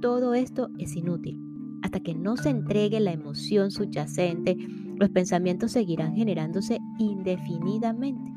Todo 0.00 0.34
esto 0.34 0.68
es 0.78 0.96
inútil 0.96 1.52
hasta 1.82 2.00
que 2.00 2.14
no 2.14 2.36
se 2.36 2.48
entregue 2.48 3.00
la 3.00 3.12
emoción 3.12 3.70
subyacente, 3.70 4.56
los 4.96 5.10
pensamientos 5.10 5.72
seguirán 5.72 6.14
generándose 6.14 6.78
indefinidamente. 6.98 8.32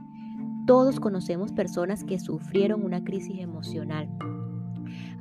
Todos 0.65 0.99
conocemos 0.99 1.51
personas 1.51 2.03
que 2.03 2.19
sufrieron 2.19 2.83
una 2.83 3.03
crisis 3.03 3.39
emocional 3.39 4.09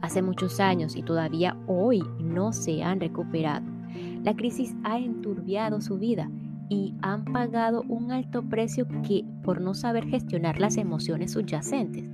hace 0.03 0.23
muchos 0.23 0.61
años 0.61 0.97
y 0.97 1.03
todavía 1.03 1.57
hoy 1.67 2.03
no 2.21 2.53
se 2.53 2.83
han 2.83 3.01
recuperado. 3.01 3.67
La 4.23 4.35
crisis 4.35 4.75
ha 4.85 4.99
enturbiado 4.99 5.81
su 5.81 5.99
vida 5.99 6.31
y 6.69 6.95
han 7.03 7.25
pagado 7.25 7.83
un 7.89 8.11
alto 8.11 8.43
precio 8.43 8.87
que 9.07 9.25
por 9.43 9.61
no 9.61 9.75
saber 9.75 10.07
gestionar 10.07 10.59
las 10.59 10.77
emociones 10.77 11.33
subyacentes. 11.33 12.09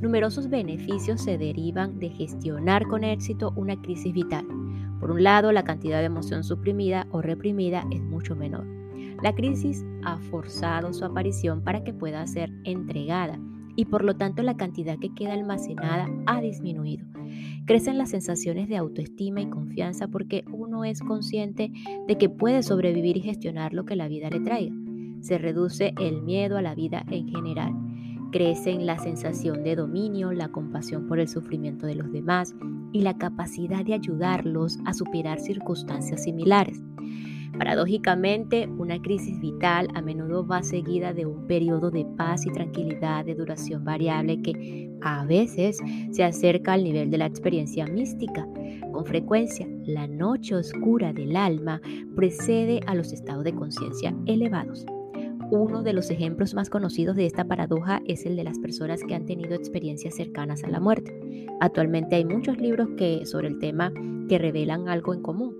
Numerosos 0.00 0.48
beneficios 0.48 1.20
se 1.20 1.36
derivan 1.36 1.98
de 1.98 2.10
gestionar 2.10 2.86
con 2.86 3.04
éxito 3.04 3.52
una 3.56 3.80
crisis 3.80 4.12
vital. 4.12 4.46
Por 5.00 5.10
un 5.10 5.22
lado, 5.22 5.52
la 5.52 5.64
cantidad 5.64 5.98
de 5.98 6.06
emoción 6.06 6.44
suprimida 6.44 7.06
o 7.10 7.22
reprimida 7.22 7.84
es 7.90 8.02
mucho 8.02 8.34
menor. 8.36 8.66
La 9.22 9.34
crisis 9.34 9.84
ha 10.04 10.18
forzado 10.18 10.92
su 10.92 11.04
aparición 11.04 11.62
para 11.62 11.82
que 11.82 11.92
pueda 11.92 12.26
ser 12.26 12.52
entregada 12.64 13.38
y 13.78 13.84
por 13.84 14.04
lo 14.04 14.16
tanto 14.16 14.42
la 14.42 14.56
cantidad 14.56 14.98
que 14.98 15.14
queda 15.14 15.34
almacenada 15.34 16.10
ha 16.26 16.40
disminuido. 16.40 17.06
Crecen 17.64 17.96
las 17.96 18.10
sensaciones 18.10 18.68
de 18.68 18.76
autoestima 18.76 19.40
y 19.40 19.46
confianza 19.46 20.08
porque 20.08 20.44
uno 20.50 20.84
es 20.84 21.00
consciente 21.00 21.70
de 22.08 22.18
que 22.18 22.28
puede 22.28 22.64
sobrevivir 22.64 23.16
y 23.18 23.20
gestionar 23.20 23.72
lo 23.72 23.84
que 23.84 23.94
la 23.94 24.08
vida 24.08 24.30
le 24.30 24.40
traiga. 24.40 24.74
Se 25.20 25.38
reduce 25.38 25.94
el 26.00 26.22
miedo 26.22 26.56
a 26.56 26.62
la 26.62 26.74
vida 26.74 27.04
en 27.08 27.28
general. 27.28 27.72
Crecen 28.32 28.84
la 28.84 28.98
sensación 28.98 29.62
de 29.62 29.76
dominio, 29.76 30.32
la 30.32 30.48
compasión 30.48 31.06
por 31.06 31.20
el 31.20 31.28
sufrimiento 31.28 31.86
de 31.86 31.94
los 31.94 32.10
demás 32.10 32.56
y 32.92 33.02
la 33.02 33.16
capacidad 33.16 33.84
de 33.84 33.94
ayudarlos 33.94 34.80
a 34.86 34.92
superar 34.92 35.38
circunstancias 35.38 36.24
similares. 36.24 36.82
Paradójicamente, 37.58 38.68
una 38.78 39.02
crisis 39.02 39.40
vital 39.40 39.88
a 39.94 40.00
menudo 40.00 40.46
va 40.46 40.62
seguida 40.62 41.12
de 41.12 41.26
un 41.26 41.48
periodo 41.48 41.90
de 41.90 42.06
paz 42.16 42.46
y 42.46 42.52
tranquilidad 42.52 43.24
de 43.24 43.34
duración 43.34 43.84
variable 43.84 44.40
que 44.42 44.88
a 45.00 45.24
veces 45.26 45.78
se 46.12 46.22
acerca 46.22 46.74
al 46.74 46.84
nivel 46.84 47.10
de 47.10 47.18
la 47.18 47.26
experiencia 47.26 47.84
mística. 47.86 48.46
Con 48.92 49.04
frecuencia, 49.04 49.66
la 49.84 50.06
noche 50.06 50.54
oscura 50.54 51.12
del 51.12 51.34
alma 51.34 51.80
precede 52.14 52.80
a 52.86 52.94
los 52.94 53.12
estados 53.12 53.42
de 53.42 53.54
conciencia 53.54 54.14
elevados. 54.26 54.86
Uno 55.50 55.82
de 55.82 55.94
los 55.94 56.10
ejemplos 56.10 56.54
más 56.54 56.70
conocidos 56.70 57.16
de 57.16 57.26
esta 57.26 57.44
paradoja 57.44 58.02
es 58.06 58.24
el 58.26 58.36
de 58.36 58.44
las 58.44 58.58
personas 58.58 59.02
que 59.02 59.14
han 59.14 59.24
tenido 59.26 59.54
experiencias 59.54 60.14
cercanas 60.14 60.62
a 60.62 60.68
la 60.68 60.78
muerte. 60.78 61.46
Actualmente 61.60 62.16
hay 62.16 62.24
muchos 62.24 62.58
libros 62.58 62.88
que, 62.96 63.26
sobre 63.26 63.48
el 63.48 63.58
tema 63.58 63.92
que 64.28 64.38
revelan 64.38 64.88
algo 64.88 65.14
en 65.14 65.22
común. 65.22 65.56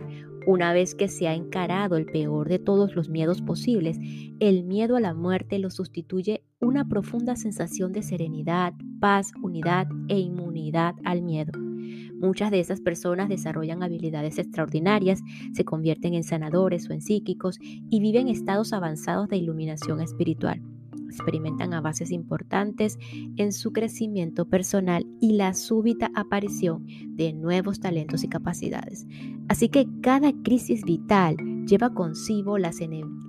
Una 0.48 0.72
vez 0.72 0.94
que 0.94 1.08
se 1.08 1.28
ha 1.28 1.34
encarado 1.34 1.98
el 1.98 2.06
peor 2.06 2.48
de 2.48 2.58
todos 2.58 2.96
los 2.96 3.10
miedos 3.10 3.42
posibles, 3.42 3.98
el 4.40 4.64
miedo 4.64 4.96
a 4.96 5.00
la 5.00 5.12
muerte 5.12 5.58
lo 5.58 5.68
sustituye 5.68 6.42
una 6.58 6.88
profunda 6.88 7.36
sensación 7.36 7.92
de 7.92 8.02
serenidad, 8.02 8.72
paz, 8.98 9.32
unidad 9.42 9.88
e 10.08 10.18
inmunidad 10.18 10.94
al 11.04 11.20
miedo. 11.20 11.52
Muchas 11.58 12.50
de 12.50 12.60
esas 12.60 12.80
personas 12.80 13.28
desarrollan 13.28 13.82
habilidades 13.82 14.38
extraordinarias, 14.38 15.20
se 15.52 15.66
convierten 15.66 16.14
en 16.14 16.24
sanadores 16.24 16.88
o 16.88 16.94
en 16.94 17.02
psíquicos 17.02 17.58
y 17.60 18.00
viven 18.00 18.28
estados 18.28 18.72
avanzados 18.72 19.28
de 19.28 19.36
iluminación 19.36 20.00
espiritual. 20.00 20.62
Experimentan 21.08 21.72
avances 21.72 22.10
importantes 22.10 22.98
en 23.36 23.52
su 23.52 23.72
crecimiento 23.72 24.46
personal 24.46 25.06
y 25.20 25.32
la 25.32 25.54
súbita 25.54 26.10
aparición 26.14 26.86
de 27.16 27.32
nuevos 27.32 27.80
talentos 27.80 28.24
y 28.24 28.28
capacidades. 28.28 29.06
Así 29.48 29.68
que 29.68 29.88
cada 30.02 30.32
crisis 30.42 30.84
vital 30.84 31.36
lleva 31.66 31.94
consigo 31.94 32.58
las, 32.58 32.76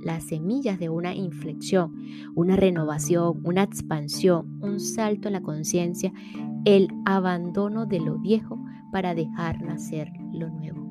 las 0.03 0.23
semillas 0.25 0.79
de 0.79 0.89
una 0.89 1.15
inflexión, 1.15 1.95
una 2.35 2.55
renovación, 2.55 3.41
una 3.43 3.63
expansión, 3.63 4.59
un 4.61 4.79
salto 4.79 5.27
en 5.27 5.33
la 5.33 5.41
conciencia, 5.41 6.11
el 6.65 6.89
abandono 7.05 7.85
de 7.85 7.99
lo 7.99 8.17
viejo 8.17 8.59
para 8.91 9.15
dejar 9.15 9.61
nacer 9.61 10.11
lo 10.33 10.49
nuevo. 10.49 10.89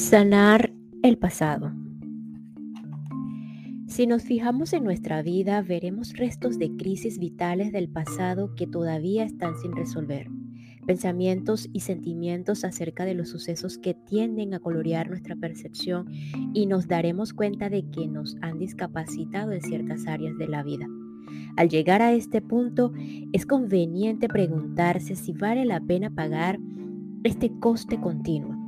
Sanar 0.00 0.72
el 1.02 1.18
pasado. 1.18 1.72
Si 3.86 4.06
nos 4.06 4.22
fijamos 4.22 4.72
en 4.72 4.82
nuestra 4.82 5.20
vida, 5.20 5.60
veremos 5.60 6.14
restos 6.14 6.58
de 6.58 6.74
crisis 6.74 7.18
vitales 7.18 7.70
del 7.70 7.90
pasado 7.90 8.54
que 8.54 8.66
todavía 8.66 9.24
están 9.24 9.56
sin 9.60 9.76
resolver. 9.76 10.26
Pensamientos 10.86 11.68
y 11.74 11.80
sentimientos 11.80 12.64
acerca 12.64 13.04
de 13.04 13.14
los 13.14 13.28
sucesos 13.28 13.76
que 13.76 13.92
tienden 13.92 14.54
a 14.54 14.58
colorear 14.58 15.10
nuestra 15.10 15.36
percepción 15.36 16.08
y 16.54 16.64
nos 16.64 16.88
daremos 16.88 17.34
cuenta 17.34 17.68
de 17.68 17.84
que 17.90 18.08
nos 18.08 18.36
han 18.40 18.58
discapacitado 18.58 19.52
en 19.52 19.60
ciertas 19.60 20.06
áreas 20.06 20.36
de 20.38 20.48
la 20.48 20.62
vida. 20.62 20.86
Al 21.56 21.68
llegar 21.68 22.00
a 22.00 22.14
este 22.14 22.40
punto, 22.40 22.92
es 23.32 23.44
conveniente 23.44 24.28
preguntarse 24.28 25.14
si 25.14 25.32
vale 25.34 25.66
la 25.66 25.78
pena 25.78 26.10
pagar 26.10 26.58
este 27.22 27.52
coste 27.60 28.00
continuo 28.00 28.59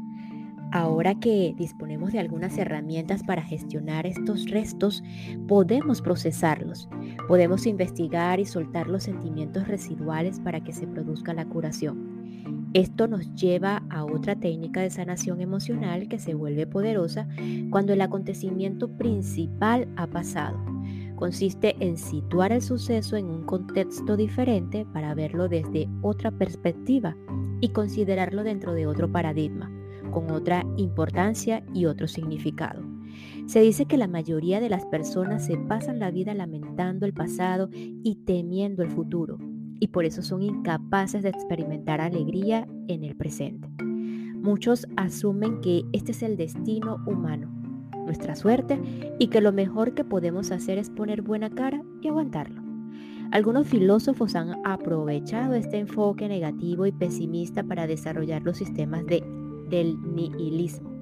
Ahora 0.72 1.14
que 1.14 1.54
disponemos 1.54 2.12
de 2.12 2.18
algunas 2.18 2.56
herramientas 2.56 3.22
para 3.22 3.42
gestionar 3.42 4.06
estos 4.06 4.46
restos, 4.46 5.04
podemos 5.46 6.00
procesarlos, 6.00 6.88
podemos 7.28 7.66
investigar 7.66 8.40
y 8.40 8.46
soltar 8.46 8.86
los 8.86 9.02
sentimientos 9.02 9.68
residuales 9.68 10.40
para 10.40 10.64
que 10.64 10.72
se 10.72 10.86
produzca 10.86 11.34
la 11.34 11.44
curación. 11.44 12.70
Esto 12.72 13.06
nos 13.06 13.34
lleva 13.34 13.82
a 13.90 14.06
otra 14.06 14.34
técnica 14.34 14.80
de 14.80 14.88
sanación 14.88 15.42
emocional 15.42 16.08
que 16.08 16.18
se 16.18 16.32
vuelve 16.32 16.66
poderosa 16.66 17.28
cuando 17.68 17.92
el 17.92 18.00
acontecimiento 18.00 18.88
principal 18.96 19.86
ha 19.96 20.06
pasado. 20.06 20.58
Consiste 21.16 21.76
en 21.80 21.98
situar 21.98 22.50
el 22.50 22.62
suceso 22.62 23.16
en 23.16 23.26
un 23.26 23.44
contexto 23.44 24.16
diferente 24.16 24.86
para 24.90 25.14
verlo 25.14 25.50
desde 25.50 25.86
otra 26.00 26.30
perspectiva 26.30 27.14
y 27.60 27.68
considerarlo 27.68 28.42
dentro 28.42 28.72
de 28.72 28.86
otro 28.86 29.12
paradigma 29.12 29.70
con 30.12 30.30
otra 30.30 30.64
importancia 30.76 31.64
y 31.74 31.86
otro 31.86 32.06
significado. 32.06 32.84
Se 33.46 33.60
dice 33.60 33.86
que 33.86 33.96
la 33.96 34.06
mayoría 34.06 34.60
de 34.60 34.68
las 34.68 34.86
personas 34.86 35.44
se 35.44 35.56
pasan 35.56 35.98
la 35.98 36.12
vida 36.12 36.32
lamentando 36.34 37.04
el 37.04 37.12
pasado 37.12 37.68
y 37.72 38.20
temiendo 38.24 38.84
el 38.84 38.90
futuro, 38.90 39.38
y 39.80 39.88
por 39.88 40.04
eso 40.04 40.22
son 40.22 40.42
incapaces 40.42 41.24
de 41.24 41.30
experimentar 41.30 42.00
alegría 42.00 42.68
en 42.86 43.02
el 43.02 43.16
presente. 43.16 43.68
Muchos 43.80 44.86
asumen 44.96 45.60
que 45.60 45.82
este 45.92 46.12
es 46.12 46.22
el 46.22 46.36
destino 46.36 47.02
humano, 47.06 47.50
nuestra 48.04 48.36
suerte, 48.36 48.80
y 49.18 49.28
que 49.28 49.40
lo 49.40 49.52
mejor 49.52 49.94
que 49.94 50.04
podemos 50.04 50.52
hacer 50.52 50.78
es 50.78 50.90
poner 50.90 51.22
buena 51.22 51.50
cara 51.50 51.82
y 52.00 52.08
aguantarlo. 52.08 52.62
Algunos 53.32 53.66
filósofos 53.66 54.34
han 54.34 54.54
aprovechado 54.66 55.54
este 55.54 55.78
enfoque 55.78 56.28
negativo 56.28 56.86
y 56.86 56.92
pesimista 56.92 57.62
para 57.62 57.86
desarrollar 57.86 58.42
los 58.42 58.58
sistemas 58.58 59.06
de 59.06 59.24
del 59.72 59.96
nihilismo. 60.14 60.92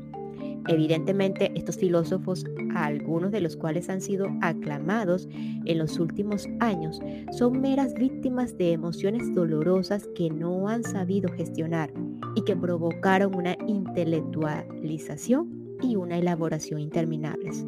Evidentemente, 0.69 1.51
estos 1.57 1.77
filósofos, 1.77 2.45
algunos 2.75 3.33
de 3.33 3.41
los 3.41 3.57
cuales 3.57 3.89
han 3.89 4.01
sido 4.01 4.27
aclamados 4.41 5.29
en 5.33 5.79
los 5.79 5.99
últimos 5.99 6.47
años, 6.61 7.01
son 7.33 7.61
meras 7.61 7.95
víctimas 7.95 8.57
de 8.57 8.73
emociones 8.73 9.35
dolorosas 9.35 10.09
que 10.15 10.31
no 10.31 10.69
han 10.69 10.85
sabido 10.85 11.31
gestionar 11.33 11.93
y 12.37 12.43
que 12.43 12.57
provocaron 12.57 13.35
una 13.35 13.57
intelectualización 13.67 15.77
y 15.83 15.97
una 15.97 16.19
elaboración 16.19 16.81
interminables. 16.81 17.65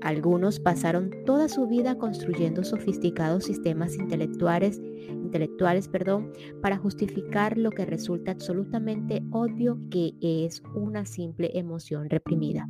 Algunos 0.00 0.60
pasaron 0.60 1.10
toda 1.26 1.48
su 1.48 1.66
vida 1.66 1.98
construyendo 1.98 2.62
sofisticados 2.62 3.44
sistemas 3.44 3.96
intelectuales, 3.96 4.80
para 6.62 6.78
justificar 6.78 7.58
lo 7.58 7.70
que 7.70 7.84
resulta 7.84 8.32
absolutamente 8.32 9.22
obvio 9.30 9.78
que 9.90 10.14
es 10.20 10.62
una 10.74 11.04
simple 11.04 11.50
emoción 11.54 12.08
reprimida. 12.08 12.68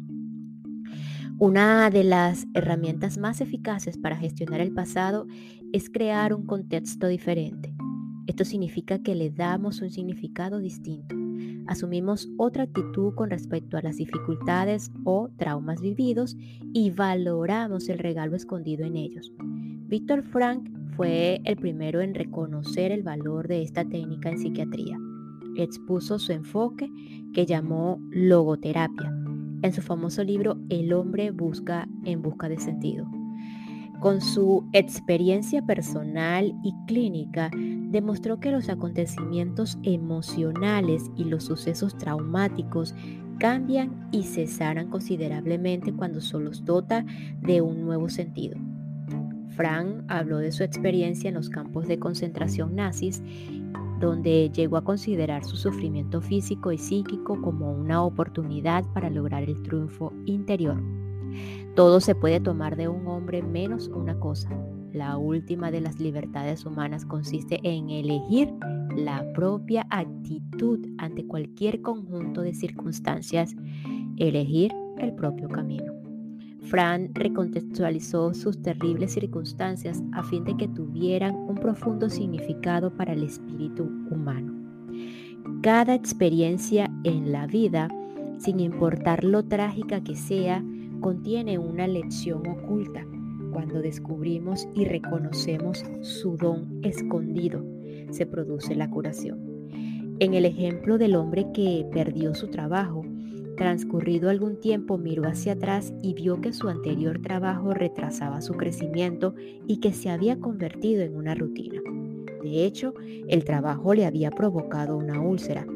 Una 1.39 1.89
de 1.91 2.03
las 2.03 2.47
herramientas 2.55 3.17
más 3.17 3.41
eficaces 3.41 3.97
para 3.97 4.17
gestionar 4.17 4.61
el 4.61 4.73
pasado 4.73 5.27
es 5.73 5.89
crear 5.89 6.35
un 6.35 6.47
contexto 6.47 7.07
diferente. 7.07 7.78
Esto 8.29 8.45
significa 8.45 9.01
que 9.01 9.17
le 9.17 9.31
damos 9.31 9.81
un 9.83 9.91
significado 9.91 10.61
distinto 10.61 11.17
asumimos 11.69 12.29
otra 12.39 12.65
actitud 12.65 13.15
con 13.15 13.31
respecto 13.31 13.77
a 13.77 13.83
las 13.83 13.97
dificultades 13.97 14.91
o 15.05 15.29
traumas 15.37 15.81
vividos 15.81 16.37
y 16.73 16.91
valoramos 16.91 17.89
el 17.89 17.99
regalo 17.99 18.35
escondido 18.35 18.85
en 18.85 18.97
ellos. 18.97 19.33
Víctor 19.87 20.23
Frank 20.23 20.69
fue 20.97 21.41
el 21.45 21.57
primero 21.57 22.01
en 22.01 22.15
reconocer 22.15 22.91
el 22.91 23.03
valor 23.03 23.47
de 23.47 23.63
esta 23.63 23.85
técnica 23.85 24.31
en 24.31 24.39
psiquiatría. 24.39 24.99
Expuso 25.57 26.19
su 26.19 26.33
enfoque 26.33 26.91
que 27.35 27.47
llamó 27.47 28.01
logoterapia 28.11 29.15
en 29.63 29.73
su 29.73 29.83
famoso 29.83 30.25
libro 30.25 30.57
El 30.71 30.93
hombre 30.93 31.31
busca 31.31 31.87
en 32.05 32.23
busca 32.23 32.49
de 32.49 32.59
sentido. 32.59 33.18
Con 34.01 34.21
su 34.21 34.65
experiencia 34.73 35.61
personal 35.63 36.55
y 36.63 36.73
clínica, 36.87 37.51
demostró 37.53 38.39
que 38.39 38.53
los 38.53 38.69
acontecimientos 38.69 39.77
emocionales 39.83 41.11
y 41.17 41.25
los 41.25 41.45
sucesos 41.45 41.97
traumáticos 41.97 42.95
cambian 43.39 44.09
y 44.13 44.23
cesarán 44.23 44.89
considerablemente 44.89 45.93
cuando 45.93 46.21
se 46.21 46.39
los 46.39 46.65
dota 46.65 47.05
de 47.41 47.61
un 47.61 47.83
nuevo 47.83 48.09
sentido. 48.09 48.57
Frank 49.49 50.05
habló 50.07 50.39
de 50.39 50.53
su 50.53 50.63
experiencia 50.63 51.29
en 51.29 51.35
los 51.35 51.51
campos 51.51 51.89
de 51.89 51.99
concentración 51.99 52.77
nazis 52.77 53.21
donde 53.99 54.51
llegó 54.51 54.77
a 54.77 54.85
considerar 54.85 55.45
su 55.45 55.57
sufrimiento 55.57 56.21
físico 56.21 56.71
y 56.71 56.79
psíquico 56.79 57.41
como 57.43 57.73
una 57.73 58.05
oportunidad 58.05 58.85
para 58.93 59.11
lograr 59.11 59.43
el 59.43 59.61
triunfo 59.65 60.13
interior. 60.25 60.81
Todo 61.75 62.01
se 62.01 62.15
puede 62.15 62.41
tomar 62.41 62.77
de 62.77 62.89
un 62.89 63.07
hombre 63.07 63.43
menos 63.43 63.89
una 63.89 64.19
cosa. 64.19 64.51
La 64.93 65.17
última 65.17 65.71
de 65.71 65.81
las 65.81 66.01
libertades 66.01 66.65
humanas 66.65 67.05
consiste 67.05 67.61
en 67.63 67.91
elegir 67.91 68.53
la 68.97 69.25
propia 69.35 69.87
actitud 69.91 70.81
ante 70.99 71.27
cualquier 71.27 71.83
conjunto 71.83 72.41
de 72.41 72.55
circunstancias, 72.55 73.55
elegir 74.17 74.73
el 74.99 75.13
propio 75.15 75.49
camino. 75.49 75.93
Fran 76.63 77.15
recontextualizó 77.15 78.35
sus 78.35 78.61
terribles 78.61 79.13
circunstancias 79.13 80.03
a 80.13 80.23
fin 80.23 80.45
de 80.45 80.57
que 80.57 80.69
tuvieran 80.69 81.35
un 81.35 81.55
profundo 81.55 82.11
significado 82.11 82.91
para 82.95 83.13
el 83.13 83.23
espíritu 83.23 83.85
humano. 84.11 84.53
Cada 85.63 85.95
experiencia 85.95 86.91
en 87.05 87.33
la 87.33 87.47
vida, 87.47 87.89
sin 88.39 88.61
importar 88.61 89.25
lo 89.25 89.45
trágica 89.45 90.03
que 90.03 90.15
sea, 90.15 90.63
contiene 91.01 91.59
una 91.59 91.87
lección 91.87 92.47
oculta 92.47 93.07
cuando 93.53 93.81
descubrimos 93.81 94.69
y 94.75 94.85
reconocemos 94.85 95.85
su 96.03 96.37
don 96.37 96.81
escondido, 96.83 97.65
se 98.11 98.27
produce 98.27 98.75
la 98.75 98.91
curación. 98.91 99.39
En 100.21 100.35
el 100.35 100.45
ejemplo 100.45 100.99
del 100.99 101.17
hombre 101.17 101.47
que 101.53 101.87
perdió 101.93 102.35
su 102.35 102.49
trabajo, 102.49 103.05
transcurrido 103.57 104.31
algún 104.31 104.61
tiempo 104.61 104.99
miró 104.99 105.27
hacia 105.27 105.53
atrás 105.53 105.93
y 106.03 106.15
vio 106.15 106.41
que 106.41 106.53
su 106.53 106.69
anterior 106.69 107.21
trabajo 107.21 107.75
retrasaba 107.75 108.41
su 108.41 108.55
crecimiento 108.55 109.35
y 109.67 109.79
que 109.79 109.93
se 109.93 110.11
había 110.11 110.39
convertido 110.39 111.03
en 111.03 111.17
una 111.17 111.35
rutina. 111.35 111.81
De 112.43 112.65
hecho, 112.65 112.95
el 113.29 113.45
trabajo 113.45 113.95
le 113.95 114.07
había 114.07 114.31
provocado 114.31 114.97
una 114.97 115.21
úlcera. 115.21 115.67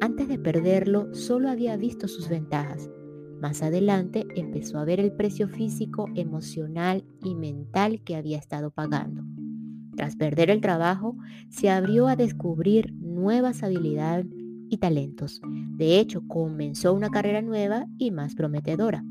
Antes 0.00 0.28
de 0.28 0.38
perderlo, 0.38 1.14
solo 1.14 1.50
había 1.50 1.76
visto 1.76 2.08
sus 2.08 2.28
ventajas, 2.28 2.90
más 3.40 3.62
adelante 3.62 4.26
empezó 4.34 4.78
a 4.78 4.84
ver 4.84 5.00
el 5.00 5.12
precio 5.12 5.48
físico, 5.48 6.08
emocional 6.14 7.04
y 7.22 7.34
mental 7.34 8.02
que 8.02 8.16
había 8.16 8.38
estado 8.38 8.70
pagando. 8.70 9.22
Tras 9.96 10.16
perder 10.16 10.50
el 10.50 10.60
trabajo, 10.60 11.16
se 11.48 11.70
abrió 11.70 12.08
a 12.08 12.16
descubrir 12.16 12.92
nuevas 12.94 13.62
habilidades 13.62 14.26
y 14.68 14.78
talentos. 14.78 15.40
De 15.76 15.98
hecho, 15.98 16.22
comenzó 16.26 16.92
una 16.92 17.10
carrera 17.10 17.40
nueva 17.42 17.86
y 17.98 18.10
más 18.10 18.34
prometedora. 18.34 19.04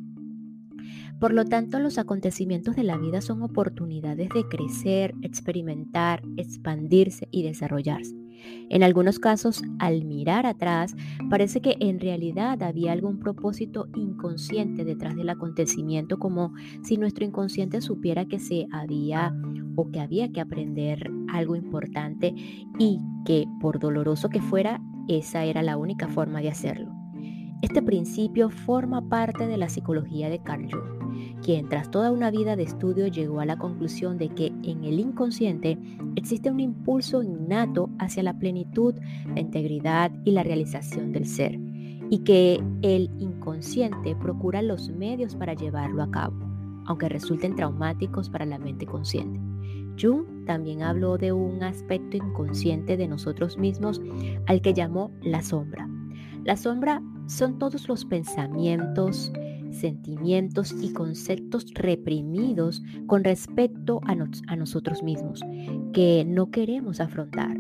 Por 1.20 1.34
lo 1.34 1.46
tanto, 1.46 1.80
los 1.80 1.98
acontecimientos 1.98 2.76
de 2.76 2.84
la 2.84 2.98
vida 2.98 3.22
son 3.22 3.42
oportunidades 3.42 4.30
de 4.30 4.44
crecer, 4.48 5.14
experimentar, 5.22 6.22
expandirse 6.36 7.28
y 7.32 7.44
desarrollarse. 7.44 8.25
En 8.70 8.84
algunos 8.84 9.20
casos, 9.20 9.64
al 9.80 10.06
mirar 10.06 10.46
atrás, 10.46 10.96
parece 11.30 11.62
que 11.62 11.78
en 11.80 12.00
realidad 12.00 12.62
había 12.64 12.92
algún 12.92 13.20
propósito 13.20 13.88
inconsciente 13.96 14.84
detrás 14.84 15.16
del 15.16 15.30
acontecimiento, 15.30 16.18
como 16.18 16.54
si 16.84 16.98
nuestro 16.98 17.26
inconsciente 17.26 17.82
supiera 17.82 18.26
que 18.26 18.40
se 18.40 18.68
había 18.72 19.34
o 19.76 19.92
que 19.92 20.00
había 20.00 20.32
que 20.32 20.42
aprender 20.42 21.12
algo 21.28 21.56
importante 21.56 22.34
y 22.80 23.00
que, 23.26 23.46
por 23.60 23.80
doloroso 23.80 24.30
que 24.30 24.42
fuera, 24.42 24.82
esa 25.08 25.44
era 25.44 25.62
la 25.62 25.78
única 25.78 26.08
forma 26.08 26.42
de 26.42 26.50
hacerlo. 26.50 26.92
Este 27.62 27.82
principio 27.82 28.50
forma 28.50 29.08
parte 29.08 29.48
de 29.48 29.58
la 29.58 29.70
psicología 29.70 30.30
de 30.30 30.42
Carl 30.42 30.68
Jung, 30.72 31.05
quien 31.44 31.70
tras 31.70 31.92
toda 31.92 32.12
una 32.12 32.32
vida 32.32 32.56
de 32.56 32.64
estudio 32.64 33.08
llegó 33.08 33.40
a 33.40 33.46
la 33.46 33.58
conclusión 33.58 34.18
de 34.18 34.30
que 34.30 34.48
en 34.64 34.84
el 34.84 35.00
inconsciente 35.00 35.78
existe 36.16 36.50
un 36.50 36.60
impulso 36.60 37.24
innato 37.24 37.90
hacia 38.00 38.24
la 38.24 38.38
plenitud, 38.38 38.96
la 39.34 39.42
integridad 39.42 40.12
y 40.24 40.32
la 40.32 40.44
realización 40.44 41.12
del 41.12 41.26
ser, 41.26 41.60
y 42.10 42.20
que 42.20 42.64
el 42.82 43.10
inconsciente 43.20 44.16
procura 44.16 44.62
los 44.62 44.90
medios 44.90 45.36
para 45.36 45.54
llevarlo 45.54 46.04
a 46.04 46.12
cabo, 46.12 46.36
aunque 46.86 47.10
resulten 47.10 47.56
traumáticos 47.56 48.30
para 48.30 48.46
la 48.46 48.60
mente 48.60 48.86
consciente. 48.86 49.40
Jung 50.00 50.46
también 50.46 50.84
habló 50.84 51.18
de 51.18 51.32
un 51.32 51.64
aspecto 51.64 52.18
inconsciente 52.18 52.98
de 52.98 53.08
nosotros 53.08 53.58
mismos 53.58 54.02
al 54.48 54.62
que 54.62 54.74
llamó 54.74 55.12
la 55.22 55.42
sombra. 55.42 55.90
La 56.44 56.58
sombra 56.58 57.02
son 57.28 57.58
todos 57.58 57.88
los 57.88 58.06
pensamientos, 58.06 59.32
sentimientos 59.76 60.76
y 60.82 60.94
conceptos 60.94 61.66
reprimidos 61.74 62.82
con 63.08 63.24
respecto 63.24 64.02
a, 64.06 64.16
nosotros 64.56 65.04
mismos 65.04 65.42
que 65.94 66.26
no 66.26 66.52
queremos 66.52 67.00
afrontar. 67.00 67.58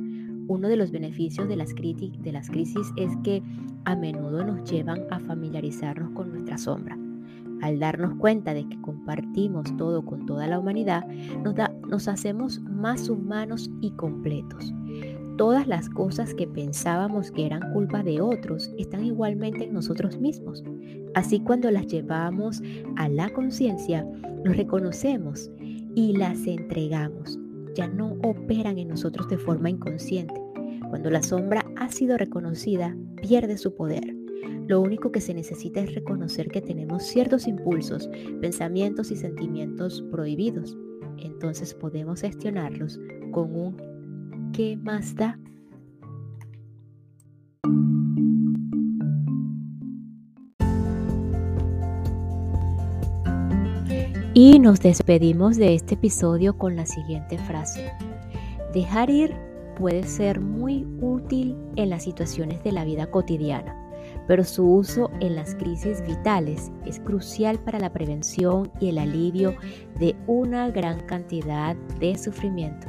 Uno 0.47 0.67
de 0.67 0.75
los 0.75 0.91
beneficios 0.91 1.47
de 1.47 1.55
las, 1.55 1.73
de 1.73 2.31
las 2.31 2.49
crisis 2.49 2.87
es 2.97 3.11
que 3.23 3.41
a 3.85 3.95
menudo 3.95 4.45
nos 4.45 4.69
llevan 4.69 5.03
a 5.11 5.19
familiarizarnos 5.19 6.11
con 6.11 6.31
nuestra 6.31 6.57
sombra. 6.57 6.97
Al 7.61 7.79
darnos 7.79 8.15
cuenta 8.15 8.53
de 8.53 8.67
que 8.67 8.79
compartimos 8.81 9.75
todo 9.77 10.05
con 10.05 10.25
toda 10.25 10.47
la 10.47 10.59
humanidad, 10.59 11.07
nos, 11.43 11.55
nos 11.87 12.07
hacemos 12.07 12.59
más 12.61 13.09
humanos 13.09 13.71
y 13.81 13.91
completos. 13.91 14.73
Todas 15.37 15.67
las 15.67 15.89
cosas 15.89 16.33
que 16.33 16.47
pensábamos 16.47 17.29
que 17.31 17.45
eran 17.45 17.73
culpa 17.73 18.03
de 18.03 18.21
otros 18.21 18.71
están 18.77 19.03
igualmente 19.03 19.65
en 19.65 19.73
nosotros 19.73 20.17
mismos. 20.17 20.63
Así 21.13 21.41
cuando 21.41 21.69
las 21.71 21.87
llevamos 21.87 22.61
a 22.95 23.09
la 23.09 23.29
conciencia, 23.29 24.07
los 24.45 24.55
reconocemos 24.55 25.51
y 25.93 26.15
las 26.15 26.47
entregamos. 26.47 27.37
Ya 27.75 27.87
no 27.87 28.17
operan 28.23 28.77
en 28.77 28.87
nosotros 28.87 29.27
de 29.27 29.37
forma 29.37 29.69
inconsciente. 29.69 30.41
Cuando 30.89 31.09
la 31.09 31.21
sombra 31.21 31.65
ha 31.75 31.89
sido 31.89 32.17
reconocida, 32.17 32.95
pierde 33.21 33.57
su 33.57 33.75
poder. 33.75 34.15
Lo 34.67 34.79
único 34.79 35.11
que 35.11 35.19
se 35.19 35.33
necesita 35.33 35.81
es 35.81 35.93
reconocer 35.93 36.47
que 36.47 36.61
tenemos 36.61 37.03
ciertos 37.03 37.45
impulsos, 37.45 38.09
pensamientos 38.39 39.11
y 39.11 39.17
sentimientos 39.17 40.01
prohibidos. 40.11 40.77
Entonces 41.17 41.73
podemos 41.73 42.21
gestionarlos 42.21 42.99
con 43.31 43.53
un 43.55 43.94
¿qué 44.53 44.77
más 44.77 45.15
da? 45.15 45.37
Y 54.37 54.59
nos 54.59 54.81
despedimos 54.81 55.55
de 55.55 55.75
este 55.75 55.95
episodio 55.95 56.57
con 56.57 56.75
la 56.75 56.85
siguiente 56.85 57.37
frase. 57.37 57.89
Dejar 58.73 59.09
ir 59.09 59.33
puede 59.77 60.03
ser 60.03 60.41
muy 60.41 60.85
útil 60.99 61.55
en 61.77 61.89
las 61.89 62.03
situaciones 62.03 62.61
de 62.61 62.73
la 62.73 62.83
vida 62.83 63.09
cotidiana, 63.09 63.73
pero 64.27 64.43
su 64.43 64.69
uso 64.69 65.09
en 65.21 65.37
las 65.37 65.55
crisis 65.55 66.05
vitales 66.05 66.69
es 66.85 66.99
crucial 66.99 67.59
para 67.59 67.79
la 67.79 67.93
prevención 67.93 68.69
y 68.81 68.89
el 68.89 68.97
alivio 68.97 69.55
de 69.99 70.17
una 70.27 70.69
gran 70.69 70.99
cantidad 71.07 71.75
de 71.99 72.17
sufrimiento. 72.17 72.87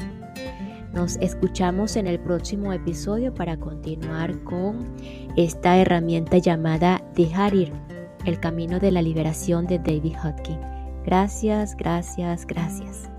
Nos 0.97 1.17
escuchamos 1.17 1.95
en 1.97 2.07
el 2.07 2.19
próximo 2.19 2.73
episodio 2.73 3.35
para 3.35 3.59
continuar 3.59 4.43
con 4.45 4.97
esta 5.37 5.77
herramienta 5.77 6.39
llamada 6.39 7.05
Dejarir, 7.15 7.71
el 8.25 8.41
camino 8.41 8.81
de 8.81 8.93
la 8.93 9.03
liberación 9.03 9.67
de 9.67 9.79
David 9.79 10.15
Hutkin. 10.25 10.59
Gracias, 11.05 11.77
gracias, 11.77 12.47
gracias. 12.47 13.11